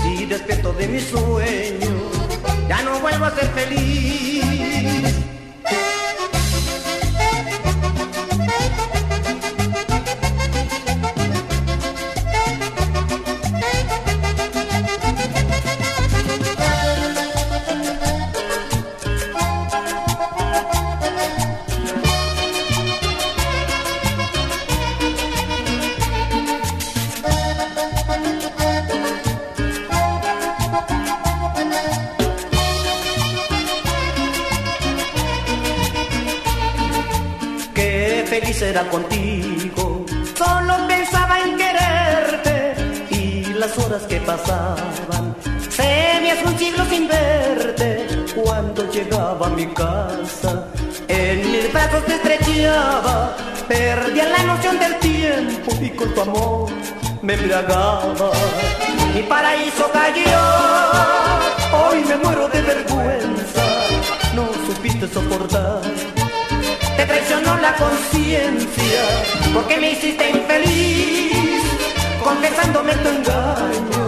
[0.03, 1.93] Si despierto de mi sueño,
[2.69, 5.16] ya no vuelvo a ser feliz.
[44.07, 45.35] Que pasaban.
[46.31, 48.05] Hace un siglo sin verte
[48.35, 50.67] cuando llegaba a mi casa.
[51.07, 53.35] En mis brazos te estrechaba
[53.67, 56.69] Perdí la noción del tiempo y con tu amor
[57.21, 58.31] me embriagaba.
[59.13, 60.39] Mi paraíso cayó,
[61.73, 63.65] hoy me muero de vergüenza.
[64.34, 65.81] No supiste soportar,
[66.95, 69.01] te traicionó la conciencia,
[69.53, 71.47] porque me hiciste infeliz,
[72.28, 74.04] confesándome tu engaño.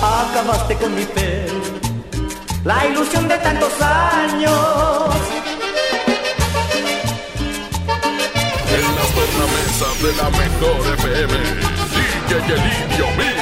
[0.00, 1.46] Acabaste con mi fe,
[2.64, 4.54] la ilusión de tantos años.
[8.76, 11.34] En las tornamesas de la mejor FM,
[11.94, 13.40] DJ Elidio Mix.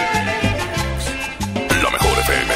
[1.83, 2.53] La mejor FM.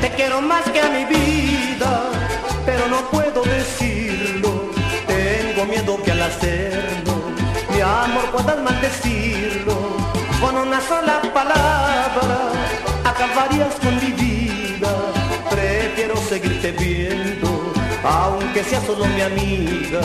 [0.00, 1.47] Te quiero más que a mi vida,
[2.98, 4.70] no puedo decirlo.
[5.06, 7.14] Tengo miedo que al hacerlo,
[7.72, 9.76] mi amor puedas maldecirlo.
[10.40, 12.38] Con una sola palabra
[13.04, 14.90] acabarías con mi vida.
[15.50, 17.72] Prefiero seguirte viendo,
[18.04, 20.00] aunque seas solo mi amiga.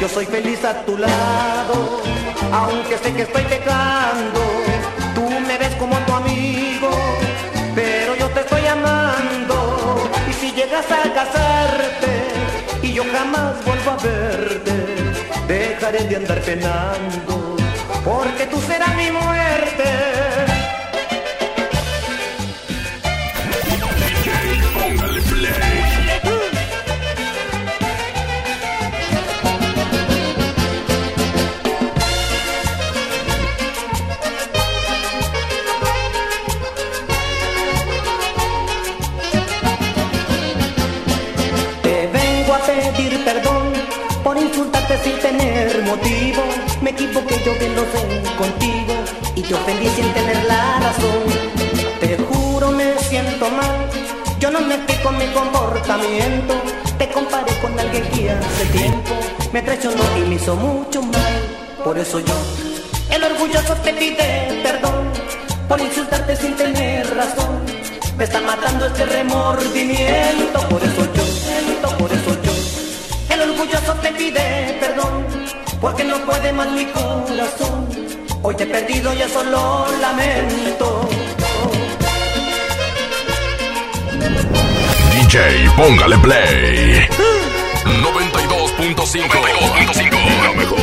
[0.00, 2.02] Yo soy feliz a tu lado,
[2.52, 4.67] aunque sé que estoy pecando.
[10.78, 12.28] A casarte
[12.82, 14.72] y yo jamás vuelvo a verte,
[15.48, 17.56] dejaré de andar penando,
[18.04, 20.57] porque tú serás mi muerte.
[45.88, 46.42] Motivo.
[46.82, 48.02] Me equivoqué, yo bien lo sé
[48.36, 48.94] contigo
[49.34, 51.24] y te ofendí sin tener la razón.
[52.00, 53.76] Te juro, me siento mal.
[54.38, 56.54] Yo no me explico mi comportamiento.
[56.98, 59.14] Te comparé con alguien que hace tiempo
[59.52, 61.34] me traicionó y me hizo mucho mal.
[61.84, 62.38] Por eso yo,
[63.10, 65.12] el orgulloso te pide perdón
[65.68, 67.54] por insultarte sin tener razón.
[68.16, 71.28] Me está matando este remordimiento, por eso yo
[71.98, 73.34] por eso yo.
[73.34, 74.97] El orgulloso te pide perdón,
[75.80, 77.88] porque no puede más mi corazón.
[78.42, 81.08] Hoy te he perdido, ya solo lamento.
[85.12, 87.06] DJ, póngale play.
[87.84, 89.28] 92.5.
[89.28, 90.42] 92.5.
[90.42, 90.78] La mejor.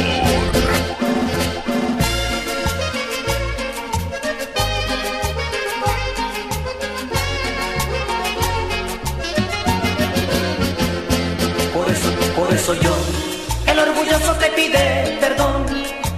[11.73, 12.94] Por eso, por eso yo,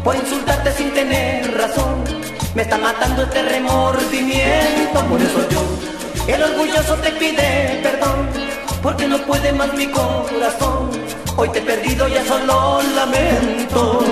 [0.08, 2.02] por insultarte sin tener razón.
[2.56, 5.62] Me está matando este remordimiento, por eso yo,
[6.34, 8.30] el orgulloso te pide perdón,
[8.82, 10.92] porque no puede más mi corazón.
[11.36, 14.06] Hoy te he perdido, ya solo lamento.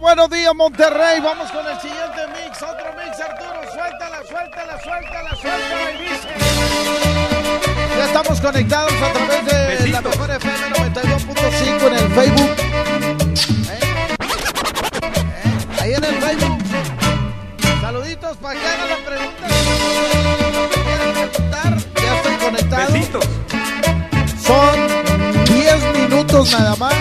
[0.00, 1.20] Buenos días, Monterrey.
[1.20, 1.97] Vamos con el siguiente
[8.38, 12.50] estamos conectados a través de la mejor FM 92.5 en el Facebook.
[13.70, 13.80] ¿Eh?
[15.34, 15.80] ¿Eh?
[15.80, 16.58] Ahí en el Facebook.
[17.80, 19.46] Saluditos para que hagan la pregunta.
[20.84, 21.78] ¿Quieres preguntar?
[22.02, 22.86] Ya estoy conectado.
[24.46, 24.76] Son
[25.44, 26.94] 10 minutos nada más.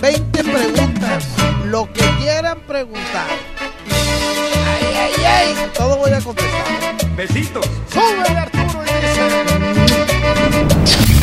[0.00, 1.26] 20 preguntas.
[1.66, 3.26] Lo que quieran preguntar.
[3.90, 5.70] Ay, ay, ay.
[5.74, 6.64] Todo voy a contestar.
[7.16, 7.66] Besitos.
[7.92, 8.57] Sube dice.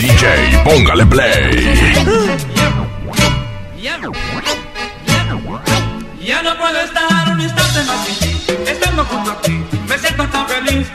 [0.05, 0.25] DJ,
[0.63, 1.83] póngale play.
[3.81, 4.11] Ya no,
[6.57, 10.87] puedo estar un instante más sin ti, estando junto a ti, me siento tan feliz.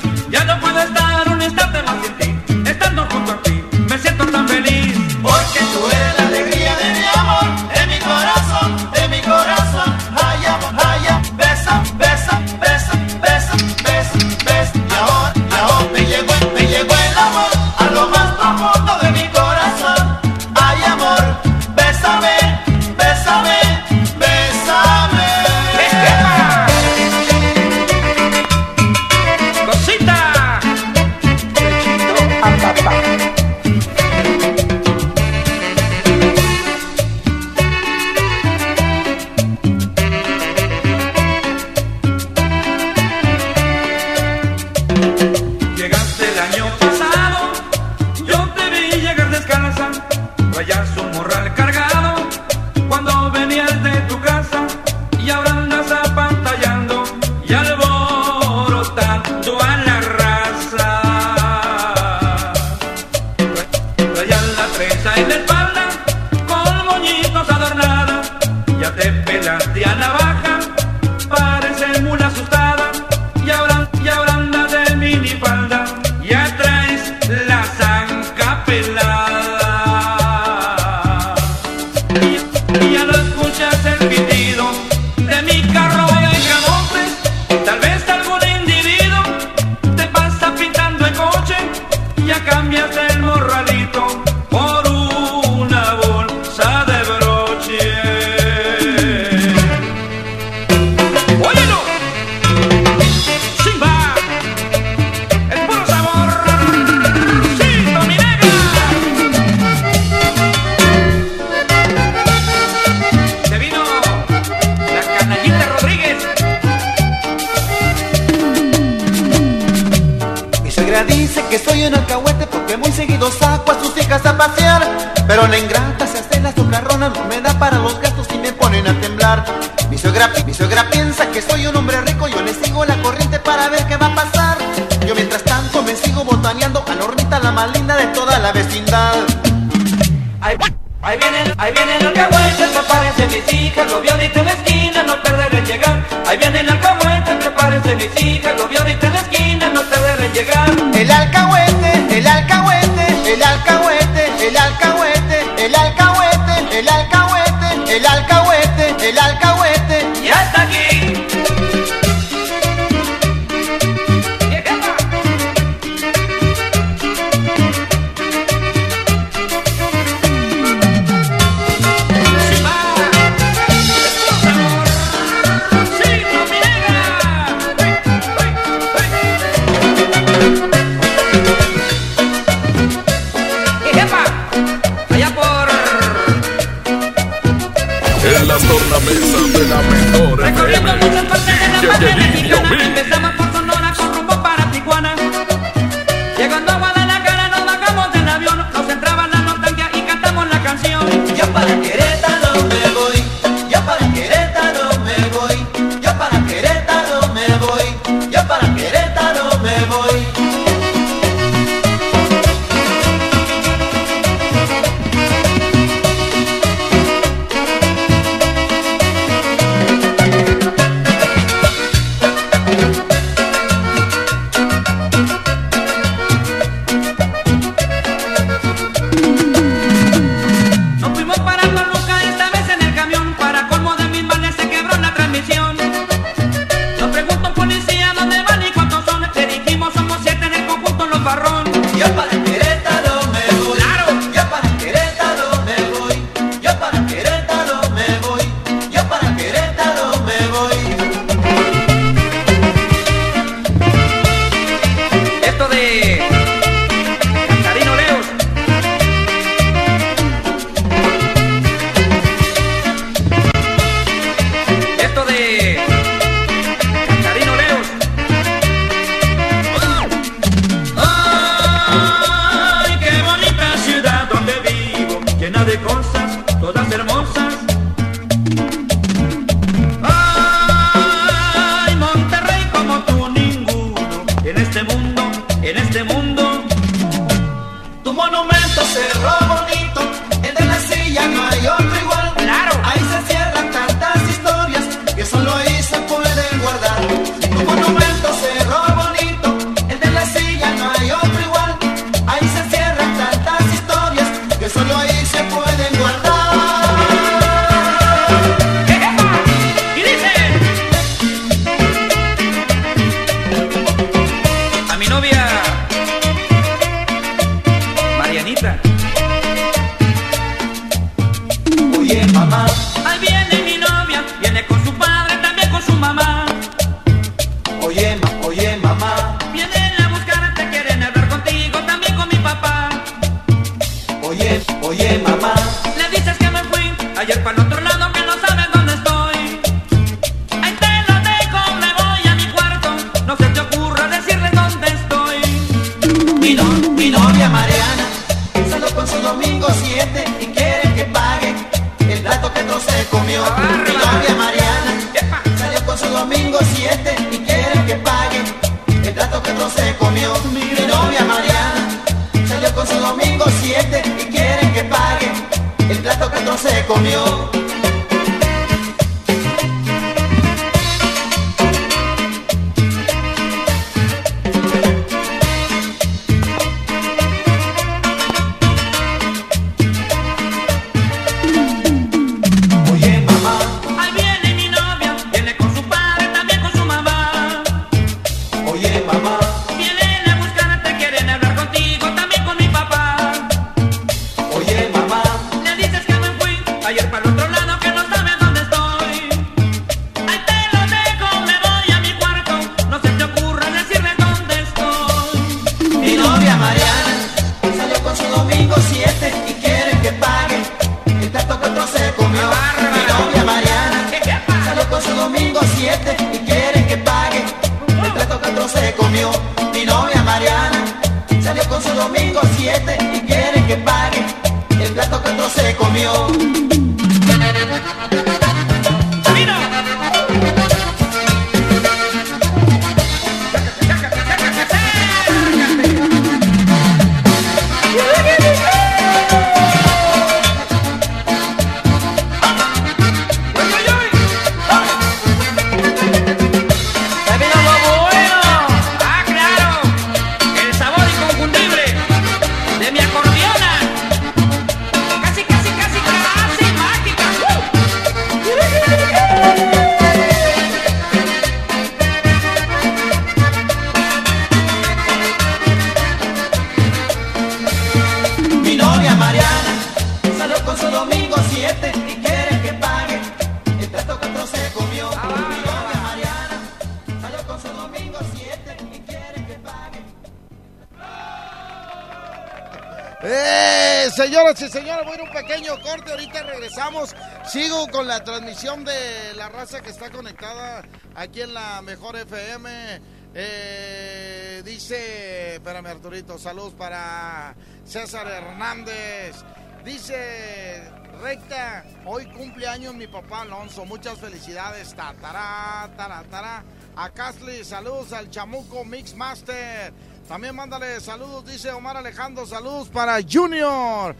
[484.70, 486.12] Señores, voy a ir un pequeño corte.
[486.12, 487.16] Ahorita regresamos.
[487.44, 490.84] Sigo con la transmisión de la raza que está conectada
[491.16, 493.00] aquí en la Mejor FM.
[493.34, 499.36] Eh, dice, espérame Arturito, saludos para César Hernández.
[499.84, 500.84] Dice,
[501.20, 503.84] recta, hoy cumpleaños mi papá Alonso.
[503.84, 504.94] Muchas felicidades.
[504.94, 506.64] Tatará, tará, tará.
[506.94, 509.92] A Casly, saludos al Chamuco Mix Master.
[510.30, 514.14] También mándale saludos, dice Omar Alejandro, saludos para Junior,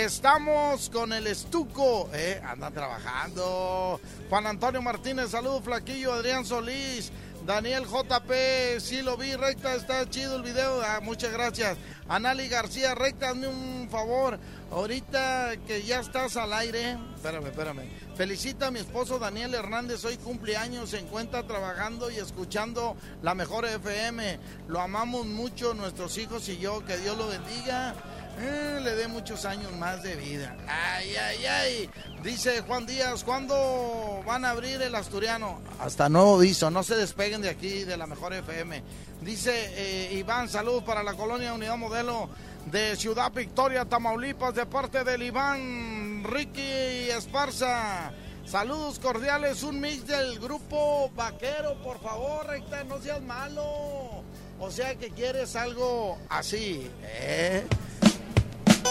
[0.00, 4.00] estamos con el estuco, eh, anda trabajando.
[4.28, 7.12] Juan Antonio Martínez, saludos Flaquillo, Adrián Solís,
[7.46, 11.78] Daniel JP, sí lo vi, recta, está chido el video, ah, muchas gracias.
[12.08, 14.38] Anali García, recta, hazme un favor,
[14.70, 17.88] ahorita que ya estás al aire, espérame, espérame.
[18.16, 23.64] Felicita a mi esposo Daniel Hernández, hoy cumpleaños, se encuentra trabajando y escuchando la mejor
[23.64, 24.40] FM.
[24.68, 27.94] Lo amamos mucho nuestros hijos y yo, que Dios lo bendiga.
[28.38, 30.54] Eh, le dé muchos años más de vida.
[30.68, 31.90] Ay, ay, ay.
[32.22, 35.60] Dice Juan Díaz, ¿cuándo van a abrir el asturiano?
[35.80, 38.82] Hasta nuevo aviso, no se despeguen de aquí, de la mejor FM.
[39.22, 42.28] Dice eh, Iván, saludos para la colonia Unidad Modelo
[42.66, 48.12] de Ciudad Victoria, Tamaulipas, de parte del Iván Ricky Esparza.
[48.44, 54.22] Saludos cordiales, un mix del grupo vaquero, por favor, recta, no seas malo.
[54.58, 57.66] O sea que quieres algo así, ¿eh?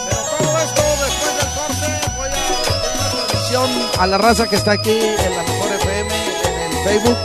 [0.09, 2.31] Pero todo esto después del corte voy a
[2.81, 3.69] transmisión
[3.99, 6.09] a la raza que está aquí en la Mejor FM,
[6.45, 7.17] en el Facebook.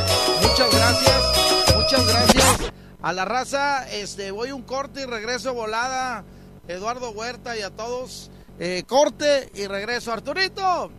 [0.43, 2.73] Muchas gracias, muchas gracias.
[3.03, 6.25] A la raza, este, voy un corte y regreso volada.
[6.69, 8.31] Eduardo Huerta y a todos.
[8.59, 10.13] Eh, corte y regreso.
[10.13, 10.93] Arturito,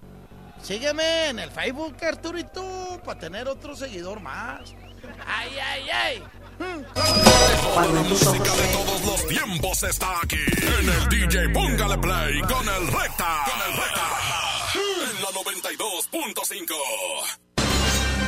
[0.64, 4.74] sígueme en el Facebook, Arturito, para tener otro seguidor más.
[5.26, 6.24] Ay, ay, ay.
[6.62, 10.38] La música de todos los tiempos está aquí.
[10.38, 13.44] En el DJ Póngale Play con el Recta.
[13.46, 14.08] Con el Recta.
[14.76, 16.76] En la 92.5.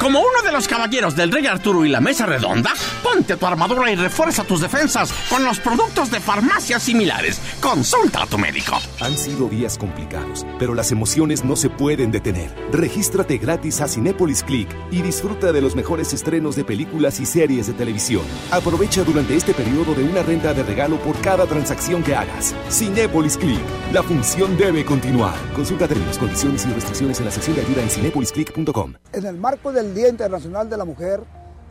[0.03, 3.89] Como uno de los caballeros del Rey Arturo y la Mesa Redonda, ponte tu armadura
[3.89, 7.39] y refuerza tus defensas con los productos de farmacias similares.
[7.61, 8.77] Consulta a tu médico.
[8.99, 12.53] Han sido días complicados, pero las emociones no se pueden detener.
[12.73, 17.67] Regístrate gratis a Cinépolis Click y disfruta de los mejores estrenos de películas y series
[17.67, 18.23] de televisión.
[18.51, 22.53] Aprovecha durante este periodo de una renta de regalo por cada transacción que hagas.
[22.69, 23.61] Cinépolis Click.
[23.93, 25.35] La función debe continuar.
[25.55, 28.95] Consulta términos, condiciones y restricciones en la sección de ayuda en cinépolisclick.com.
[29.13, 31.21] En el marco del Día Internacional de la Mujer,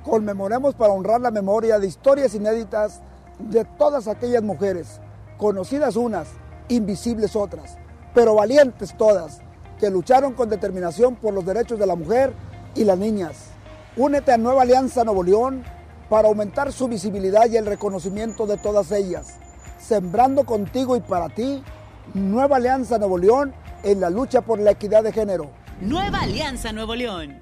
[0.05, 3.01] conmemoremos para honrar la memoria de historias inéditas
[3.39, 5.01] de todas aquellas mujeres,
[5.39, 6.29] conocidas unas,
[6.69, 7.77] invisibles otras,
[8.15, 9.41] pero valientes todas,
[9.79, 12.33] que lucharon con determinación por los derechos de la mujer
[12.75, 13.51] y las niñas.
[13.97, 15.65] Únete a Nueva Alianza Nuevo León
[16.09, 19.35] para aumentar su visibilidad y el reconocimiento de todas ellas.
[19.79, 21.63] Sembrando contigo y para ti,
[22.15, 25.51] Nueva Alianza Nuevo León en la lucha por la equidad de género.
[25.81, 27.42] Nueva Alianza Nuevo León.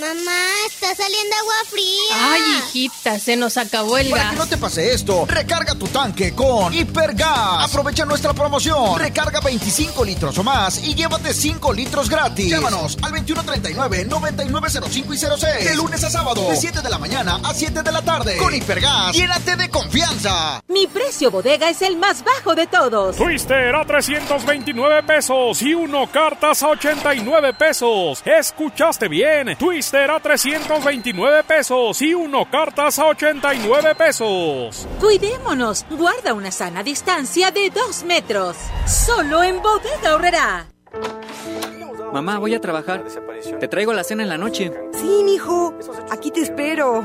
[0.00, 2.32] Mamá, está saliendo agua fría.
[2.34, 4.32] Ay, hijita, se nos acabó el Para gas.
[4.32, 7.64] que no te pase esto, recarga tu tanque con Hipergas.
[7.64, 8.98] Aprovecha nuestra promoción.
[8.98, 12.50] Recarga 25 litros o más y llévate 5 litros gratis.
[12.50, 15.64] Llámanos al 2139-9905 y 06.
[15.64, 18.36] De lunes a sábado, de 7 de la mañana a 7 de la tarde.
[18.36, 20.62] Con Hipergas, llénate de confianza.
[20.68, 23.16] Mi precio bodega es el más bajo de todos.
[23.16, 28.20] Twister a 329 pesos y uno cartas a 89 pesos.
[28.26, 29.56] ¿Escuchaste bien?
[29.56, 34.86] Twister a 329 pesos y uno cartas a 89 pesos.
[35.00, 35.86] Cuidémonos.
[35.90, 38.56] Guarda una sana distancia de dos metros.
[38.84, 40.66] Solo en bodega ahorrará.
[42.12, 43.04] Mamá, voy a trabajar.
[43.60, 44.72] Te traigo la cena en la noche.
[44.92, 45.74] Sí, mijo.
[46.10, 47.04] Aquí te espero.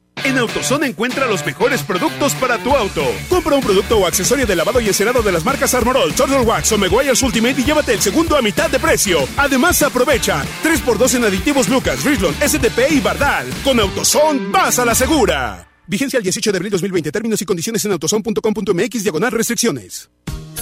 [0.23, 3.03] En AutoZone encuentra los mejores productos para tu auto.
[3.29, 6.71] Compra un producto o accesorio de lavado y encerado de las marcas Armorol, Turtle Wax
[6.73, 9.19] o Meguiar's Ultimate y llévate el segundo a mitad de precio.
[9.37, 13.47] Además, aprovecha 3x2 en aditivos Lucas, Richland, STP y Bardal.
[13.63, 15.67] Con AutoZone, vas a la segura.
[15.87, 17.11] Vigencia el 18 de abril 2020.
[17.11, 20.09] Términos y condiciones en autozone.com.mx diagonal restricciones.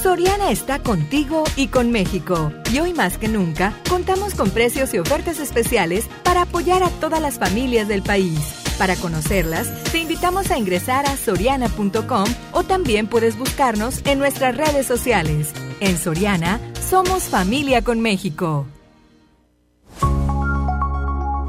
[0.02, 2.54] Soriana está contigo y con México.
[2.72, 7.22] Y hoy más que nunca, contamos con precios y ofertas especiales para apoyar a todas
[7.22, 8.40] las familias del país.
[8.80, 12.24] Para conocerlas, te invitamos a ingresar a soriana.com
[12.54, 15.52] o también puedes buscarnos en nuestras redes sociales.
[15.82, 18.66] En Soriana, somos familia con México.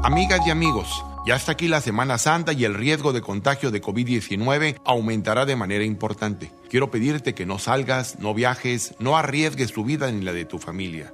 [0.03, 3.81] Amigas y amigos, ya está aquí la Semana Santa y el riesgo de contagio de
[3.81, 6.51] COVID-19 aumentará de manera importante.
[6.69, 10.59] Quiero pedirte que no salgas, no viajes, no arriesgues tu vida ni la de tu
[10.59, 11.13] familia.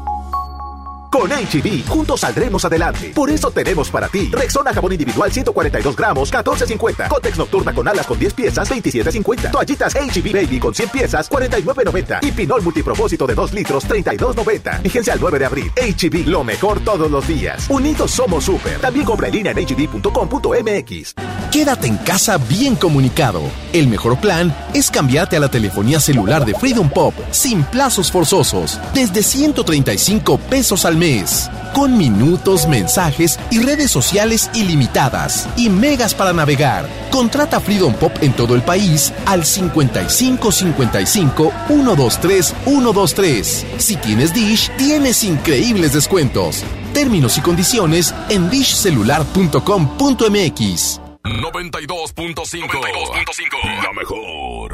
[1.11, 3.11] Con HB, juntos saldremos adelante.
[3.13, 7.09] Por eso tenemos para ti Rexona jabón individual 142 gramos, 14.50.
[7.09, 9.51] Cotex nocturna con alas con 10 piezas, 27.50.
[9.51, 12.19] Toallitas HB Baby con 100 piezas, 49.90.
[12.21, 14.81] Y pinol multipropósito de 2 litros, 32.90.
[14.81, 15.71] Vigencia al 9 de abril.
[15.75, 17.69] HB, lo mejor todos los días.
[17.69, 18.79] Unidos somos súper.
[18.79, 21.15] También compra en línea en hb.com.mx.
[21.51, 23.41] Quédate en casa bien comunicado.
[23.73, 28.79] El mejor plan es cambiarte a la telefonía celular de Freedom Pop sin plazos forzosos,
[28.93, 31.00] desde 135 pesos al mes,
[31.73, 36.87] con minutos, mensajes y redes sociales ilimitadas y megas para navegar.
[37.09, 43.65] Contrata Freedom Pop en todo el país al 55 55 123 123.
[43.79, 46.63] Si tienes Dish, tienes increíbles descuentos.
[46.93, 51.01] Términos y condiciones en dishcelular.com.mx.
[51.23, 53.83] 92.5.
[53.83, 54.70] La mejor.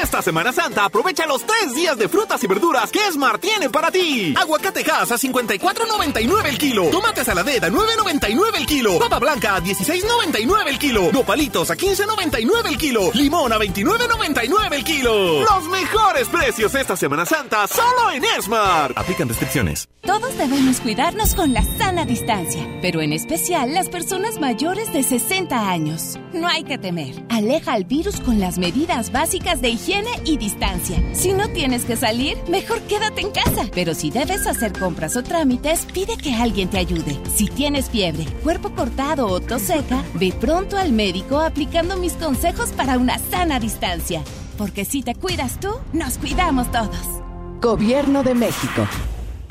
[0.00, 3.90] Esta Semana Santa aprovecha los tres días de frutas y verduras que Esmar tiene para
[3.90, 4.34] ti.
[4.36, 6.84] Aguacate Hass a 54.99 el kilo.
[6.90, 8.98] Tomate saladera a 9.99 el kilo.
[8.98, 11.12] Papa blanca a 16.99 el kilo.
[11.12, 13.10] Nopalitos a 15.99 el kilo.
[13.12, 15.42] Limón a 29.99 el kilo.
[15.42, 18.92] Los mejores precios esta Semana Santa solo en Esmar.
[18.96, 19.88] Aplican restricciones.
[20.02, 25.70] Todos debemos cuidarnos con la sana distancia, pero en especial las personas mayores de 60
[25.70, 26.18] años.
[26.32, 27.22] No hay que temer.
[27.28, 31.02] Aleja al virus con las medidas básicas de higiene y distancia.
[31.12, 33.66] Si no tienes que salir, mejor quédate en casa.
[33.74, 37.18] Pero si debes hacer compras o trámites, pide que alguien te ayude.
[37.34, 42.70] Si tienes fiebre, cuerpo cortado o tos seca, ve pronto al médico aplicando mis consejos
[42.70, 44.22] para una sana distancia.
[44.56, 47.22] Porque si te cuidas tú, nos cuidamos todos.
[47.60, 48.86] Gobierno de México.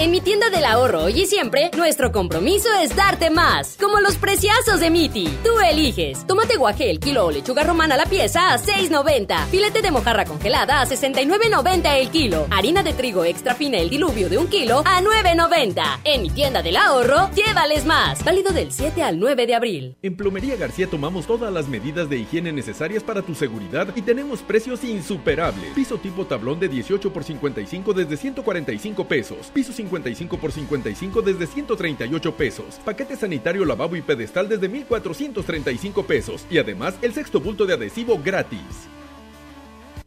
[0.00, 3.76] En mi tienda del ahorro hoy y siempre, nuestro compromiso es darte más.
[3.80, 5.26] Como los preciazos de Miti.
[5.42, 6.24] Tú eliges.
[6.24, 9.46] Tomate guaje el kilo o lechuga romana la pieza a 6.90.
[9.46, 12.46] Filete de mojarra congelada a 69.90 el kilo.
[12.50, 15.82] Harina de trigo extra fina el diluvio de un kilo a 9.90.
[16.04, 18.24] En mi tienda del ahorro, llévales más.
[18.24, 19.96] Válido del 7 al 9 de abril.
[20.02, 24.42] En Plomería García tomamos todas las medidas de higiene necesarias para tu seguridad y tenemos
[24.42, 25.72] precios insuperables.
[25.74, 29.50] Piso tipo tablón de 18 por 55 desde 145 pesos.
[29.52, 32.80] Piso 55 por 55 desde 138 pesos.
[32.84, 36.46] Paquete sanitario lavabo y pedestal desde 1435 pesos.
[36.50, 38.60] Y además el sexto bulto de adhesivo gratis.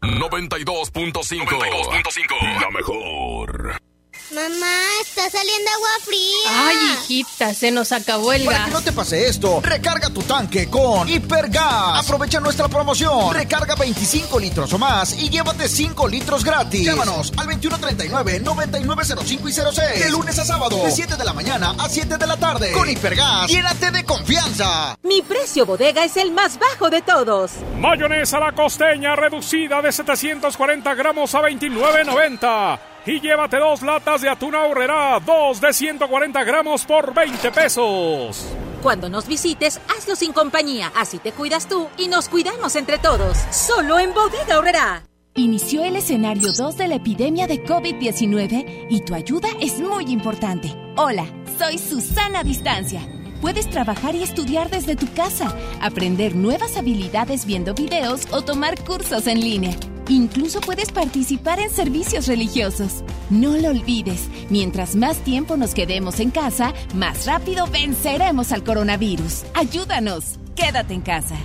[0.01, 2.61] 92.5.
[2.61, 3.90] La mejor.
[4.33, 6.49] Mamá, está saliendo agua fría.
[6.49, 8.67] Ay, hijita, se nos acabó el Para gas.
[8.67, 11.99] que no te pase esto, recarga tu tanque con Hipergas.
[12.05, 13.33] Aprovecha nuestra promoción.
[13.33, 16.85] Recarga 25 litros o más y llévate 5 litros gratis.
[16.85, 19.99] Llámanos al 2139-9905 y 06.
[19.99, 22.71] De lunes a sábado, de 7 de la mañana a 7 de la tarde.
[22.71, 24.97] Con Hipergas, llénate de confianza.
[25.03, 27.51] Mi precio bodega es el más bajo de todos.
[27.77, 32.79] Mayonesa la costeña reducida de 740 gramos a 29.90.
[33.05, 38.45] Y llévate dos latas de atún ahorrera, dos de 140 gramos por 20 pesos.
[38.83, 40.91] Cuando nos visites, hazlo sin compañía.
[40.95, 43.37] Así te cuidas tú y nos cuidamos entre todos.
[43.49, 45.03] Solo en Bodega Horrera.
[45.33, 50.75] Inició el escenario 2 de la epidemia de COVID-19 y tu ayuda es muy importante.
[50.95, 51.25] Hola,
[51.57, 53.01] soy Susana Distancia.
[53.41, 59.25] Puedes trabajar y estudiar desde tu casa, aprender nuevas habilidades viendo videos o tomar cursos
[59.25, 59.75] en línea.
[60.11, 63.05] Incluso puedes participar en servicios religiosos.
[63.29, 69.45] No lo olvides, mientras más tiempo nos quedemos en casa, más rápido venceremos al coronavirus.
[69.53, 71.37] Ayúdanos, quédate en casa.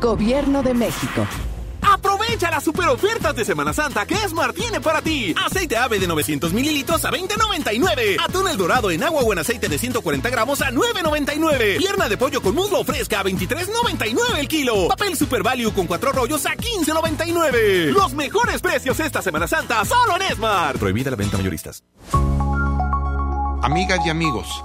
[0.00, 1.26] Gobierno de México.
[1.92, 5.34] Aprovecha las super ofertas de Semana Santa que Esmar tiene para ti.
[5.44, 8.16] Aceite ave de 900 mililitros a 20.99.
[8.22, 11.78] Atún el dorado en agua o en aceite de 140 gramos a 9.99.
[11.78, 14.88] Pierna de pollo con muslo fresca a 23.99 el kilo.
[14.88, 17.92] Papel Super Value con cuatro rollos a 15.99.
[17.92, 20.78] Los mejores precios esta Semana Santa solo en Esmar.
[20.78, 21.82] Prohibida la venta mayoristas.
[23.62, 24.64] Amigas y amigos,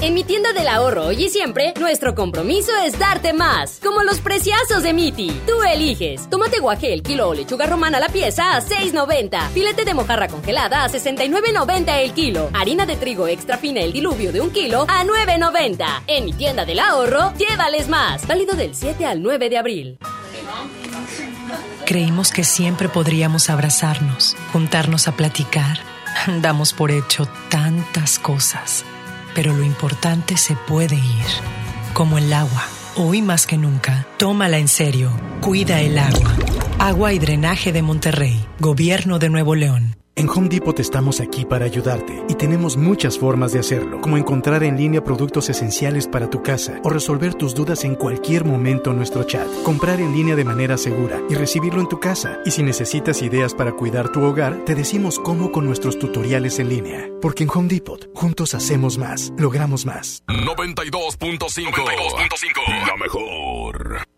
[0.00, 3.80] En mi tienda del ahorro hoy y siempre, nuestro compromiso es darte más.
[3.82, 5.30] Como los preciazos de Miti.
[5.44, 6.30] Tú eliges.
[6.30, 9.48] Tomate guaje el kilo o lechuga romana la pieza a 6.90.
[9.48, 12.48] Filete de mojarra congelada a 69.90 el kilo.
[12.54, 16.02] Harina de trigo extra fina el diluvio de un kilo a 9.90.
[16.06, 18.24] En mi tienda del ahorro, llévales más.
[18.26, 19.98] Válido del 7 al 9 de abril.
[21.86, 25.78] Creímos que siempre podríamos abrazarnos, juntarnos a platicar.
[26.40, 28.84] Damos por hecho tantas cosas,
[29.38, 31.26] pero lo importante se puede ir,
[31.92, 32.64] como el agua.
[32.96, 36.34] Hoy más que nunca, tómala en serio, cuida el agua.
[36.80, 39.94] Agua y drenaje de Monterrey, Gobierno de Nuevo León.
[40.18, 44.64] En Home Depot estamos aquí para ayudarte y tenemos muchas formas de hacerlo, como encontrar
[44.64, 48.96] en línea productos esenciales para tu casa o resolver tus dudas en cualquier momento en
[48.96, 52.40] nuestro chat, comprar en línea de manera segura y recibirlo en tu casa.
[52.44, 56.70] Y si necesitas ideas para cuidar tu hogar, te decimos cómo con nuestros tutoriales en
[56.70, 57.08] línea.
[57.22, 60.24] Porque en Home Depot, juntos hacemos más, logramos más.
[60.26, 64.17] 92.5 La mejor.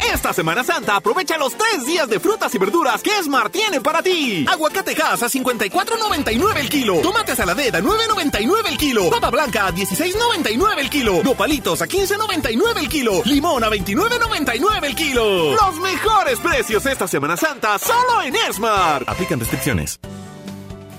[0.00, 4.02] Esta Semana Santa aprovecha los tres días de frutas y verduras que Smart tiene para
[4.02, 4.44] ti.
[4.48, 7.00] Aguacate Hass a 54.99 el kilo.
[7.00, 9.10] Tomate saladera a 9.99 el kilo.
[9.10, 11.22] Papa blanca a 16.99 el kilo.
[11.22, 13.22] Nopalitos a 15.99 el kilo.
[13.24, 15.52] Limón a 29.99 el kilo.
[15.52, 19.08] Los mejores precios esta Semana Santa solo en Smart.
[19.08, 20.00] Aplican restricciones.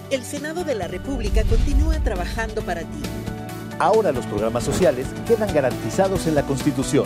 [0.10, 3.02] El Senado de la República continúa trabajando para ti.
[3.80, 7.06] Ahora los programas sociales quedan garantizados en la Constitución.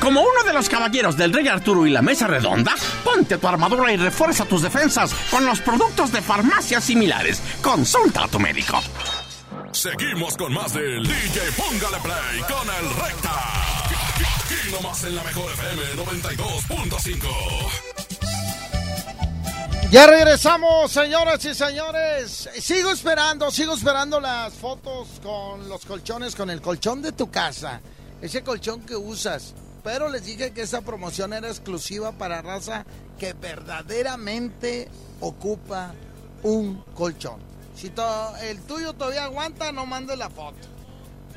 [0.00, 2.74] Como uno de los caballeros del Rey Arturo y la Mesa Redonda,
[3.04, 7.42] ponte tu armadura y refuerza tus defensas con los productos de farmacias similares.
[7.62, 8.80] Consulta a tu médico.
[9.72, 13.30] Seguimos con más del DJ Póngale Play con el Recta.
[13.84, 17.96] Aquí nomás en la mejor FM 92.5.
[19.90, 22.48] Ya regresamos, señoras y señores.
[22.60, 27.80] Sigo esperando, sigo esperando las fotos con los colchones, con el colchón de tu casa.
[28.20, 29.54] Ese colchón que usas.
[29.86, 32.84] Pero les dije que esa promoción era exclusiva para raza
[33.20, 34.88] que verdaderamente
[35.20, 35.94] ocupa
[36.42, 37.38] un colchón.
[37.76, 37.92] Si
[38.42, 40.58] el tuyo todavía aguanta, no mande la foto.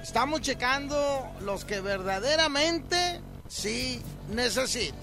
[0.02, 4.02] Estamos checando los que verdaderamente sí
[4.34, 4.98] necesitan.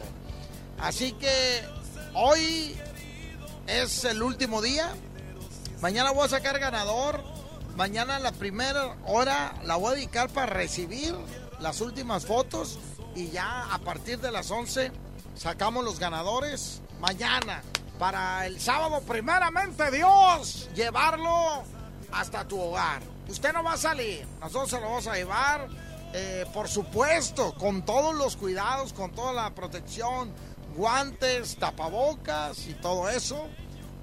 [0.80, 1.62] Así que
[2.14, 2.76] hoy
[3.68, 4.92] es el último día.
[5.80, 7.22] Mañana voy a sacar ganador.
[7.76, 11.14] Mañana la primera hora la voy a dedicar para recibir
[11.60, 12.80] las últimas fotos
[13.16, 14.92] y ya a partir de las 11
[15.34, 16.82] sacamos los ganadores.
[17.00, 17.62] Mañana,
[17.98, 21.64] para el sábado, primeramente Dios, llevarlo
[22.12, 23.00] hasta tu hogar.
[23.28, 25.66] Usted no va a salir, nosotros se lo vamos a llevar,
[26.12, 30.32] eh, por supuesto, con todos los cuidados, con toda la protección,
[30.76, 33.48] guantes, tapabocas y todo eso.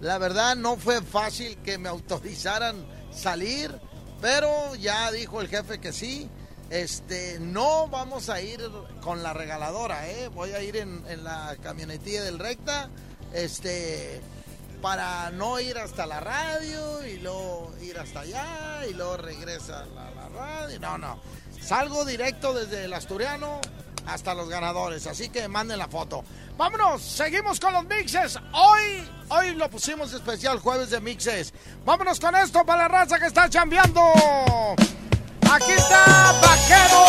[0.02, 3.74] La verdad no fue fácil que me autorizaran salir,
[4.22, 6.30] pero ya dijo el jefe que sí.
[6.74, 8.60] Este, no vamos a ir
[9.00, 10.28] con la regaladora, ¿eh?
[10.30, 12.90] Voy a ir en, la camionetilla del recta,
[13.32, 14.20] este,
[14.82, 19.86] para no ir hasta la radio y luego ir hasta allá y luego regresa a
[19.86, 20.80] la, radio.
[20.80, 21.22] No, no.
[21.62, 23.62] Salgo directo desde el Asturiano
[24.08, 26.24] hasta los ganadores, así que manden la foto.
[26.58, 28.40] Vámonos, seguimos con los mixes.
[28.52, 31.54] Hoy, hoy lo pusimos especial jueves de mixes.
[31.86, 34.02] Vámonos con esto para la raza que está chambeando.
[35.54, 37.06] Aquí está Vaquero.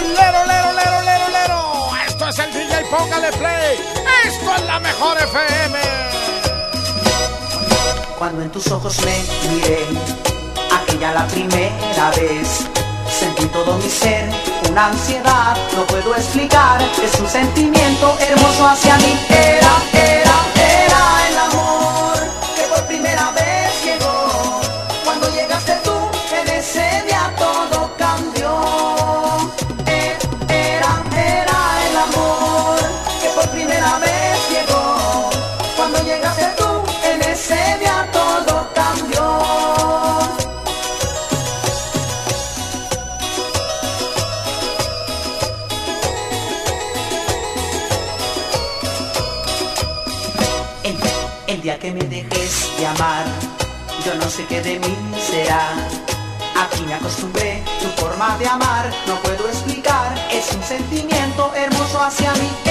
[0.00, 1.90] Lero, lero, lero, lero, lero.
[2.04, 3.78] Esto es el DJ, póngale play.
[4.24, 5.78] Esto es la mejor FM.
[8.18, 9.86] Cuando en tus ojos me miré,
[10.82, 12.66] aquella la primera vez,
[13.08, 14.28] sentí todo mi ser,
[14.68, 19.16] una ansiedad, no puedo explicar, es un sentimiento hermoso hacia mí.
[19.28, 19.97] Era,
[54.04, 55.68] yo no sé qué de mí será.
[56.60, 62.32] Aquí me acostumbré, tu forma de amar, no puedo explicar, es un sentimiento hermoso hacia
[62.32, 62.67] mí.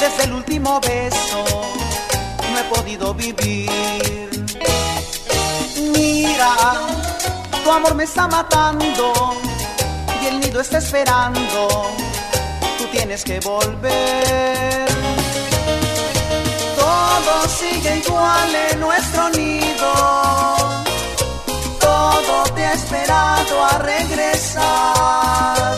[0.00, 1.44] Desde el último beso,
[2.52, 4.30] no he podido vivir.
[5.96, 6.54] Mira,
[7.62, 9.12] tu amor me está matando
[10.22, 11.90] y el nido está esperando.
[12.78, 14.88] Tú tienes que volver.
[16.76, 19.92] Todo sigue igual en nuestro nido.
[21.78, 25.76] Todo te ha esperado a regresar.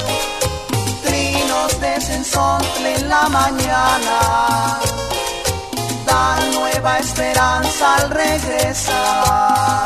[2.34, 4.80] En la mañana.
[6.06, 9.84] Dan nueva esperanza al regresar.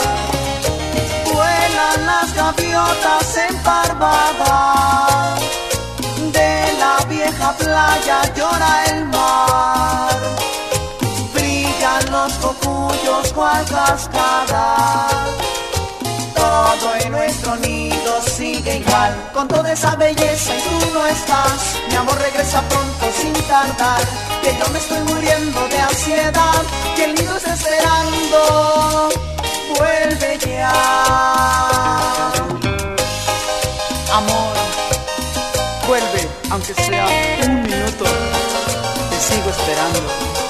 [1.25, 5.41] Vuelan las gaviotas emparvadas.
[6.33, 10.17] De la vieja playa llora el mar.
[11.35, 15.09] Brillan los cocuyos cual cascada.
[16.37, 19.13] Todo en nuestro nido sigue igual.
[19.33, 21.77] Con toda esa belleza y tú no estás.
[21.89, 24.03] Mi amor regresa pronto sin tardar.
[24.43, 26.63] Que yo me estoy muriendo de ansiedad.
[26.95, 29.09] Que el nido está esperando.
[29.79, 30.73] Vuelve ya.
[34.13, 34.57] Amor,
[35.87, 37.07] vuelve, aunque sea
[37.45, 38.05] un minuto.
[39.11, 40.46] Te sigo esperando.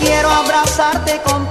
[0.00, 1.47] Quiero abrazarte con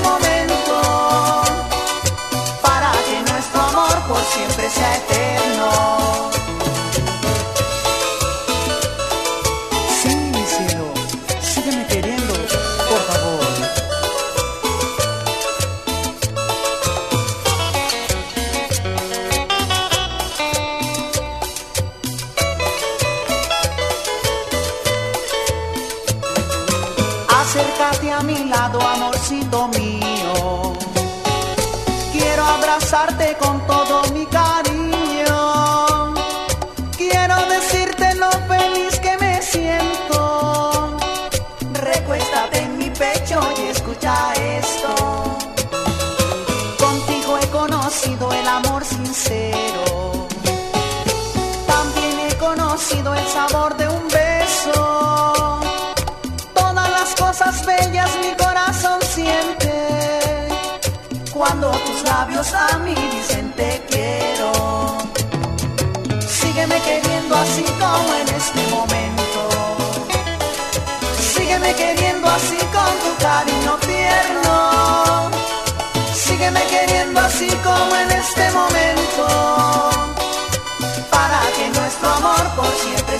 [0.00, 0.21] como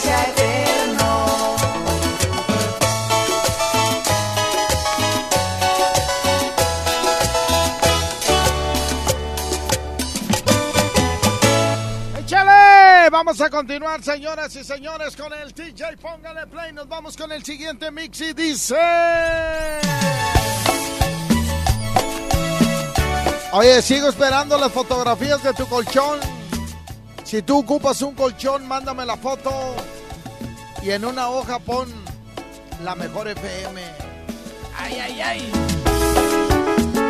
[0.03, 1.57] sea eterno.
[12.19, 13.11] ¡Échale!
[13.11, 15.97] Vamos a continuar, señoras y señores, con el TJ.
[16.01, 16.73] Póngale play.
[16.73, 18.77] Nos vamos con el siguiente mix y dice.
[23.53, 26.42] Oye, sigo esperando las fotografías de tu colchón.
[27.33, 29.51] Si tú ocupas un colchón, mándame la foto.
[30.83, 31.89] Y en una hoja pon
[32.85, 33.81] la mejor FM.
[34.79, 35.53] Ay, ay, ay.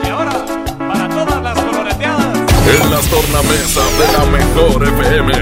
[0.05, 0.47] Y ahora,
[0.79, 2.37] para todas las coloreteadas.
[2.37, 5.33] En las tornamesas de la mejor FM,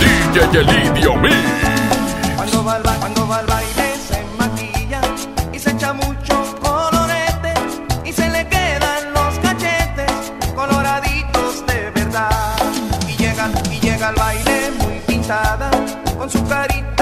[0.00, 1.36] DJ Elidio Mix.
[2.34, 3.61] Cuando va cuando va
[16.18, 17.01] con su carita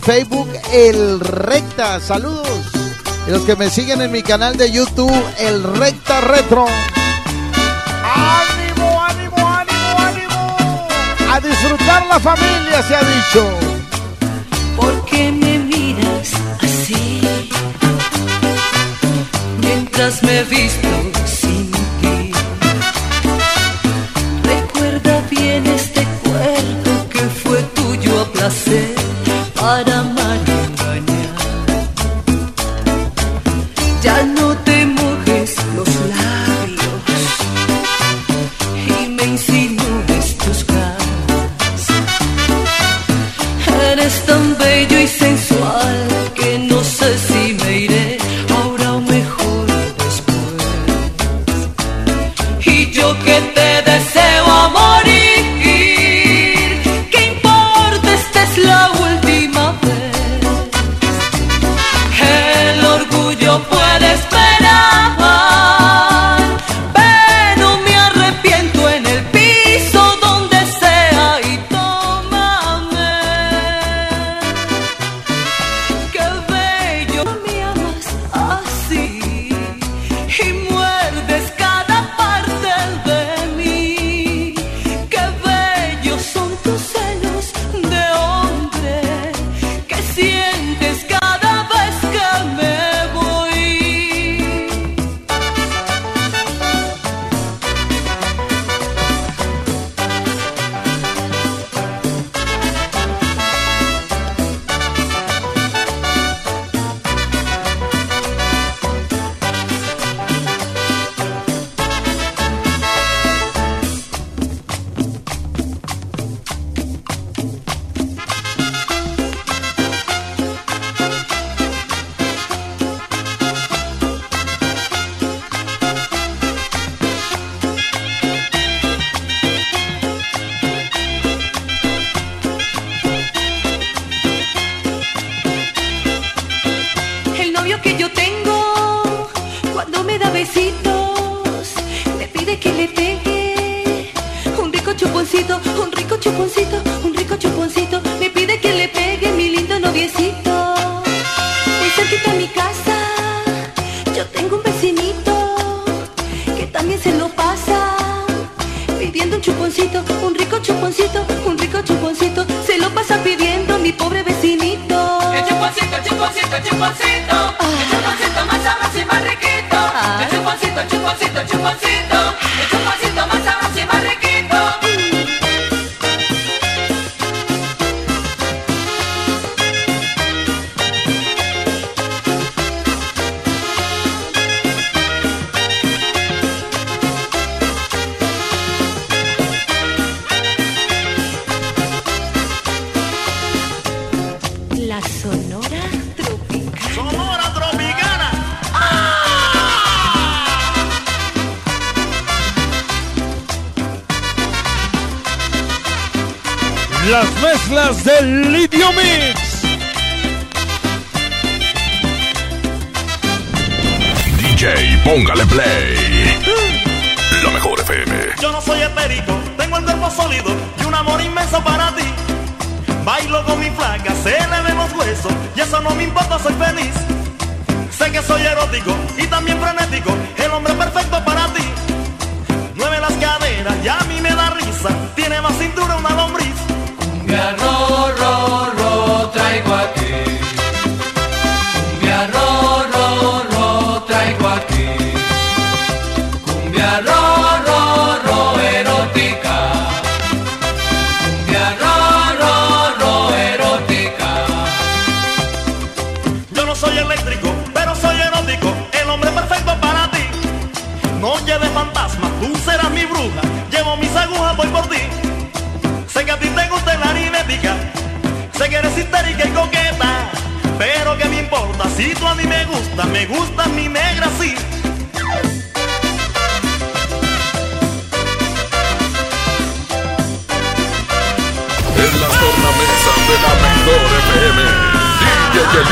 [0.00, 2.00] Facebook, El Recta.
[2.00, 2.48] Saludos.
[3.26, 6.66] Y los que me siguen en mi canal de YouTube, El Recta Retro.
[8.04, 10.88] ¡Ánimo, ánimo, ánimo, ánimo!
[11.30, 13.50] A disfrutar la familia, se ha dicho.
[14.76, 16.30] ¿Por qué me miras
[16.62, 17.20] así?
[19.60, 21.15] Mientras me visto
[53.14, 53.65] que te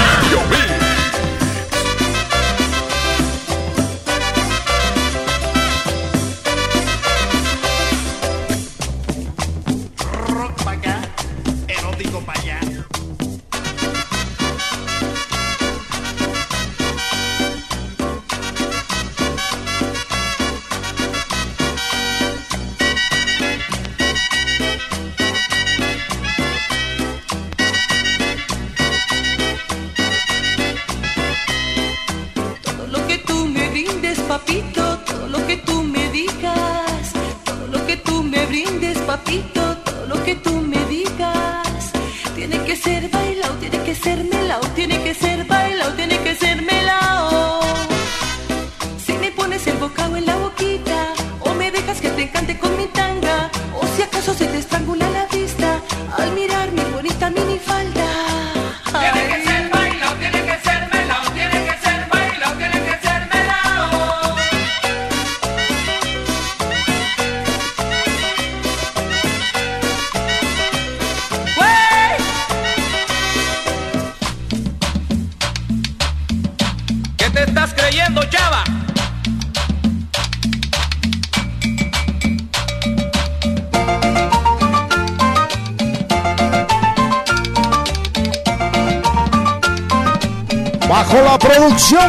[0.05, 0.64] DJ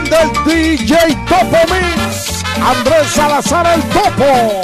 [0.03, 4.61] del DJ Topo Mix, Andrés Salazar el Topo.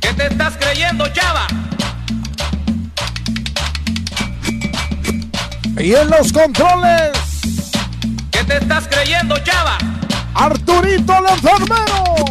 [0.00, 1.46] ¿Qué te estás creyendo, Chava?
[5.78, 7.12] Y en los controles.
[8.32, 9.78] ¿Qué te estás creyendo, Chava?
[10.34, 12.29] Arturito el enfermero.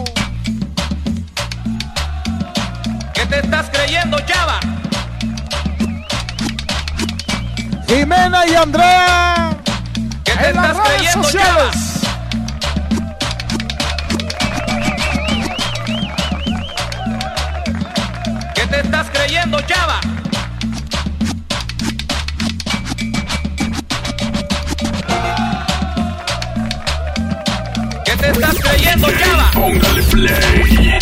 [8.22, 9.58] Y Andrea.
[10.26, 11.56] ¿Qué te en estás las redes creyendo sociales.
[11.56, 11.72] Chava?
[18.54, 20.00] ¿Qué te estás creyendo, Chava?
[28.06, 29.52] ¿Qué te estás creyendo, Chava?
[29.54, 31.00] Póngale play.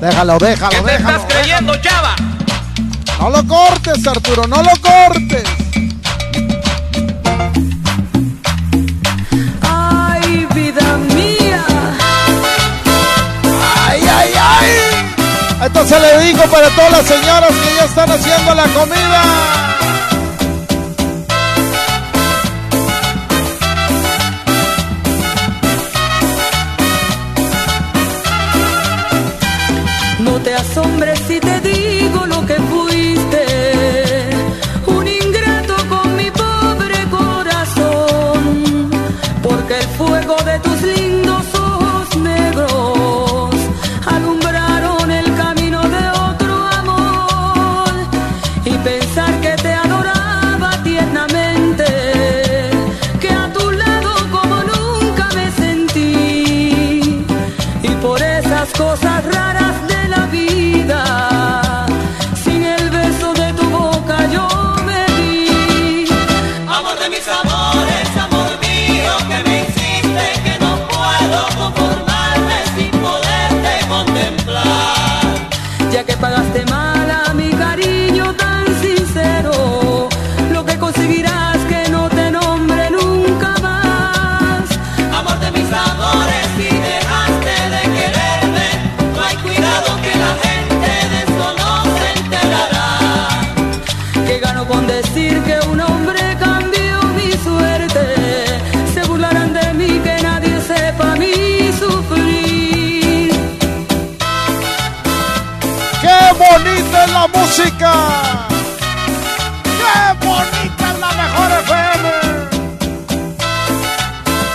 [0.00, 2.16] Déjalo, déjalo, ¿Qué te estás creyendo, Chava?
[3.22, 5.44] No lo cortes, Arturo, no lo cortes.
[9.62, 11.64] Ay, vida mía.
[13.86, 15.66] Ay, ay, ay.
[15.66, 19.71] Esto le digo para todas las señoras que ya están haciendo la comida.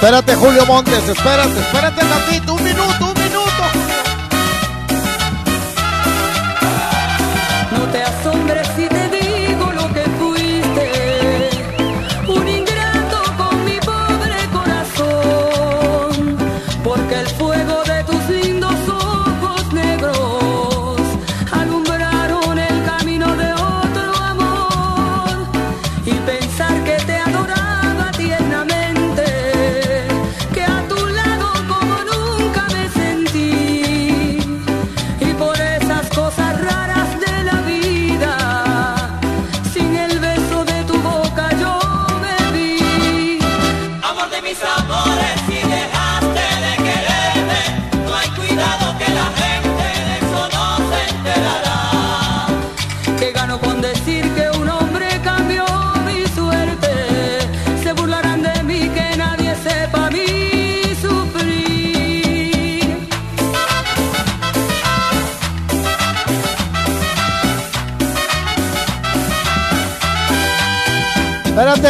[0.08, 3.17] Espérate, Julio Montes, espérate, espérate tantito, un minuto,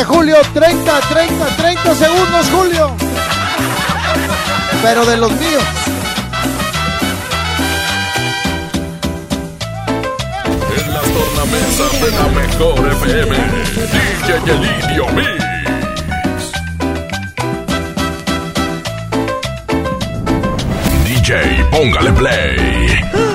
[0.06, 0.36] Julio.
[0.54, 2.92] 30, 30, 30 segundos, Julio.
[4.82, 5.64] Pero de los míos.
[10.78, 13.38] En las tornamesas de la mejor FM,
[13.94, 15.44] DJ El Indio Mix.
[21.06, 23.27] DJ, póngale play.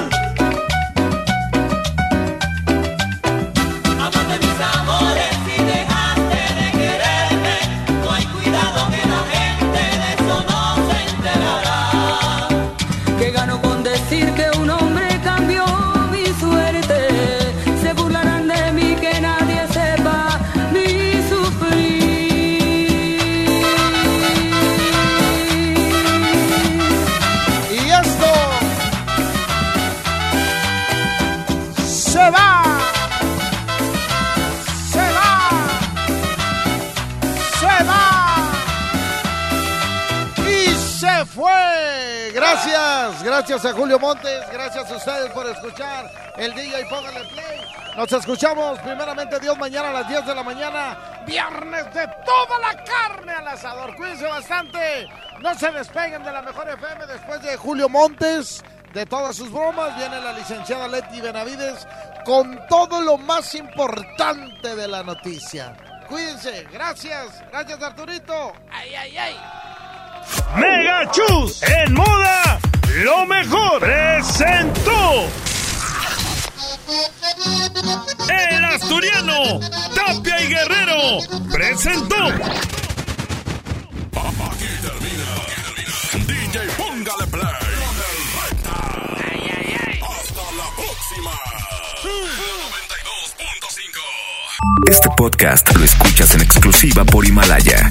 [43.53, 47.61] Gracias, a Julio Montes, gracias a ustedes por escuchar el DJ Póngale Play.
[47.95, 52.83] Nos escuchamos primeramente Dios mañana a las 10 de la mañana, viernes de toda la
[52.83, 53.95] carne al asador.
[53.97, 55.07] Cuídense bastante,
[55.43, 58.65] no se despeguen de la mejor FM después de Julio Montes,
[58.95, 59.99] de todas sus bromas.
[59.99, 61.87] Viene la licenciada Leti Benavides
[62.25, 65.77] con todo lo más importante de la noticia.
[66.09, 68.55] Cuídense, gracias, gracias Arturito.
[68.71, 69.37] Ay, ay, ay.
[70.57, 72.52] Mega Chus en moda,
[72.97, 75.29] lo mejor presentó.
[78.29, 79.61] El asturiano
[79.95, 81.19] Tapia y Guerrero
[81.51, 82.27] presentó.
[84.45, 85.25] Aquí termina.
[86.27, 87.45] DJ Póngale Play.
[90.03, 91.31] Hasta la próxima.
[92.03, 94.91] 92.5.
[94.91, 97.91] Este podcast lo escuchas en exclusiva por Himalaya.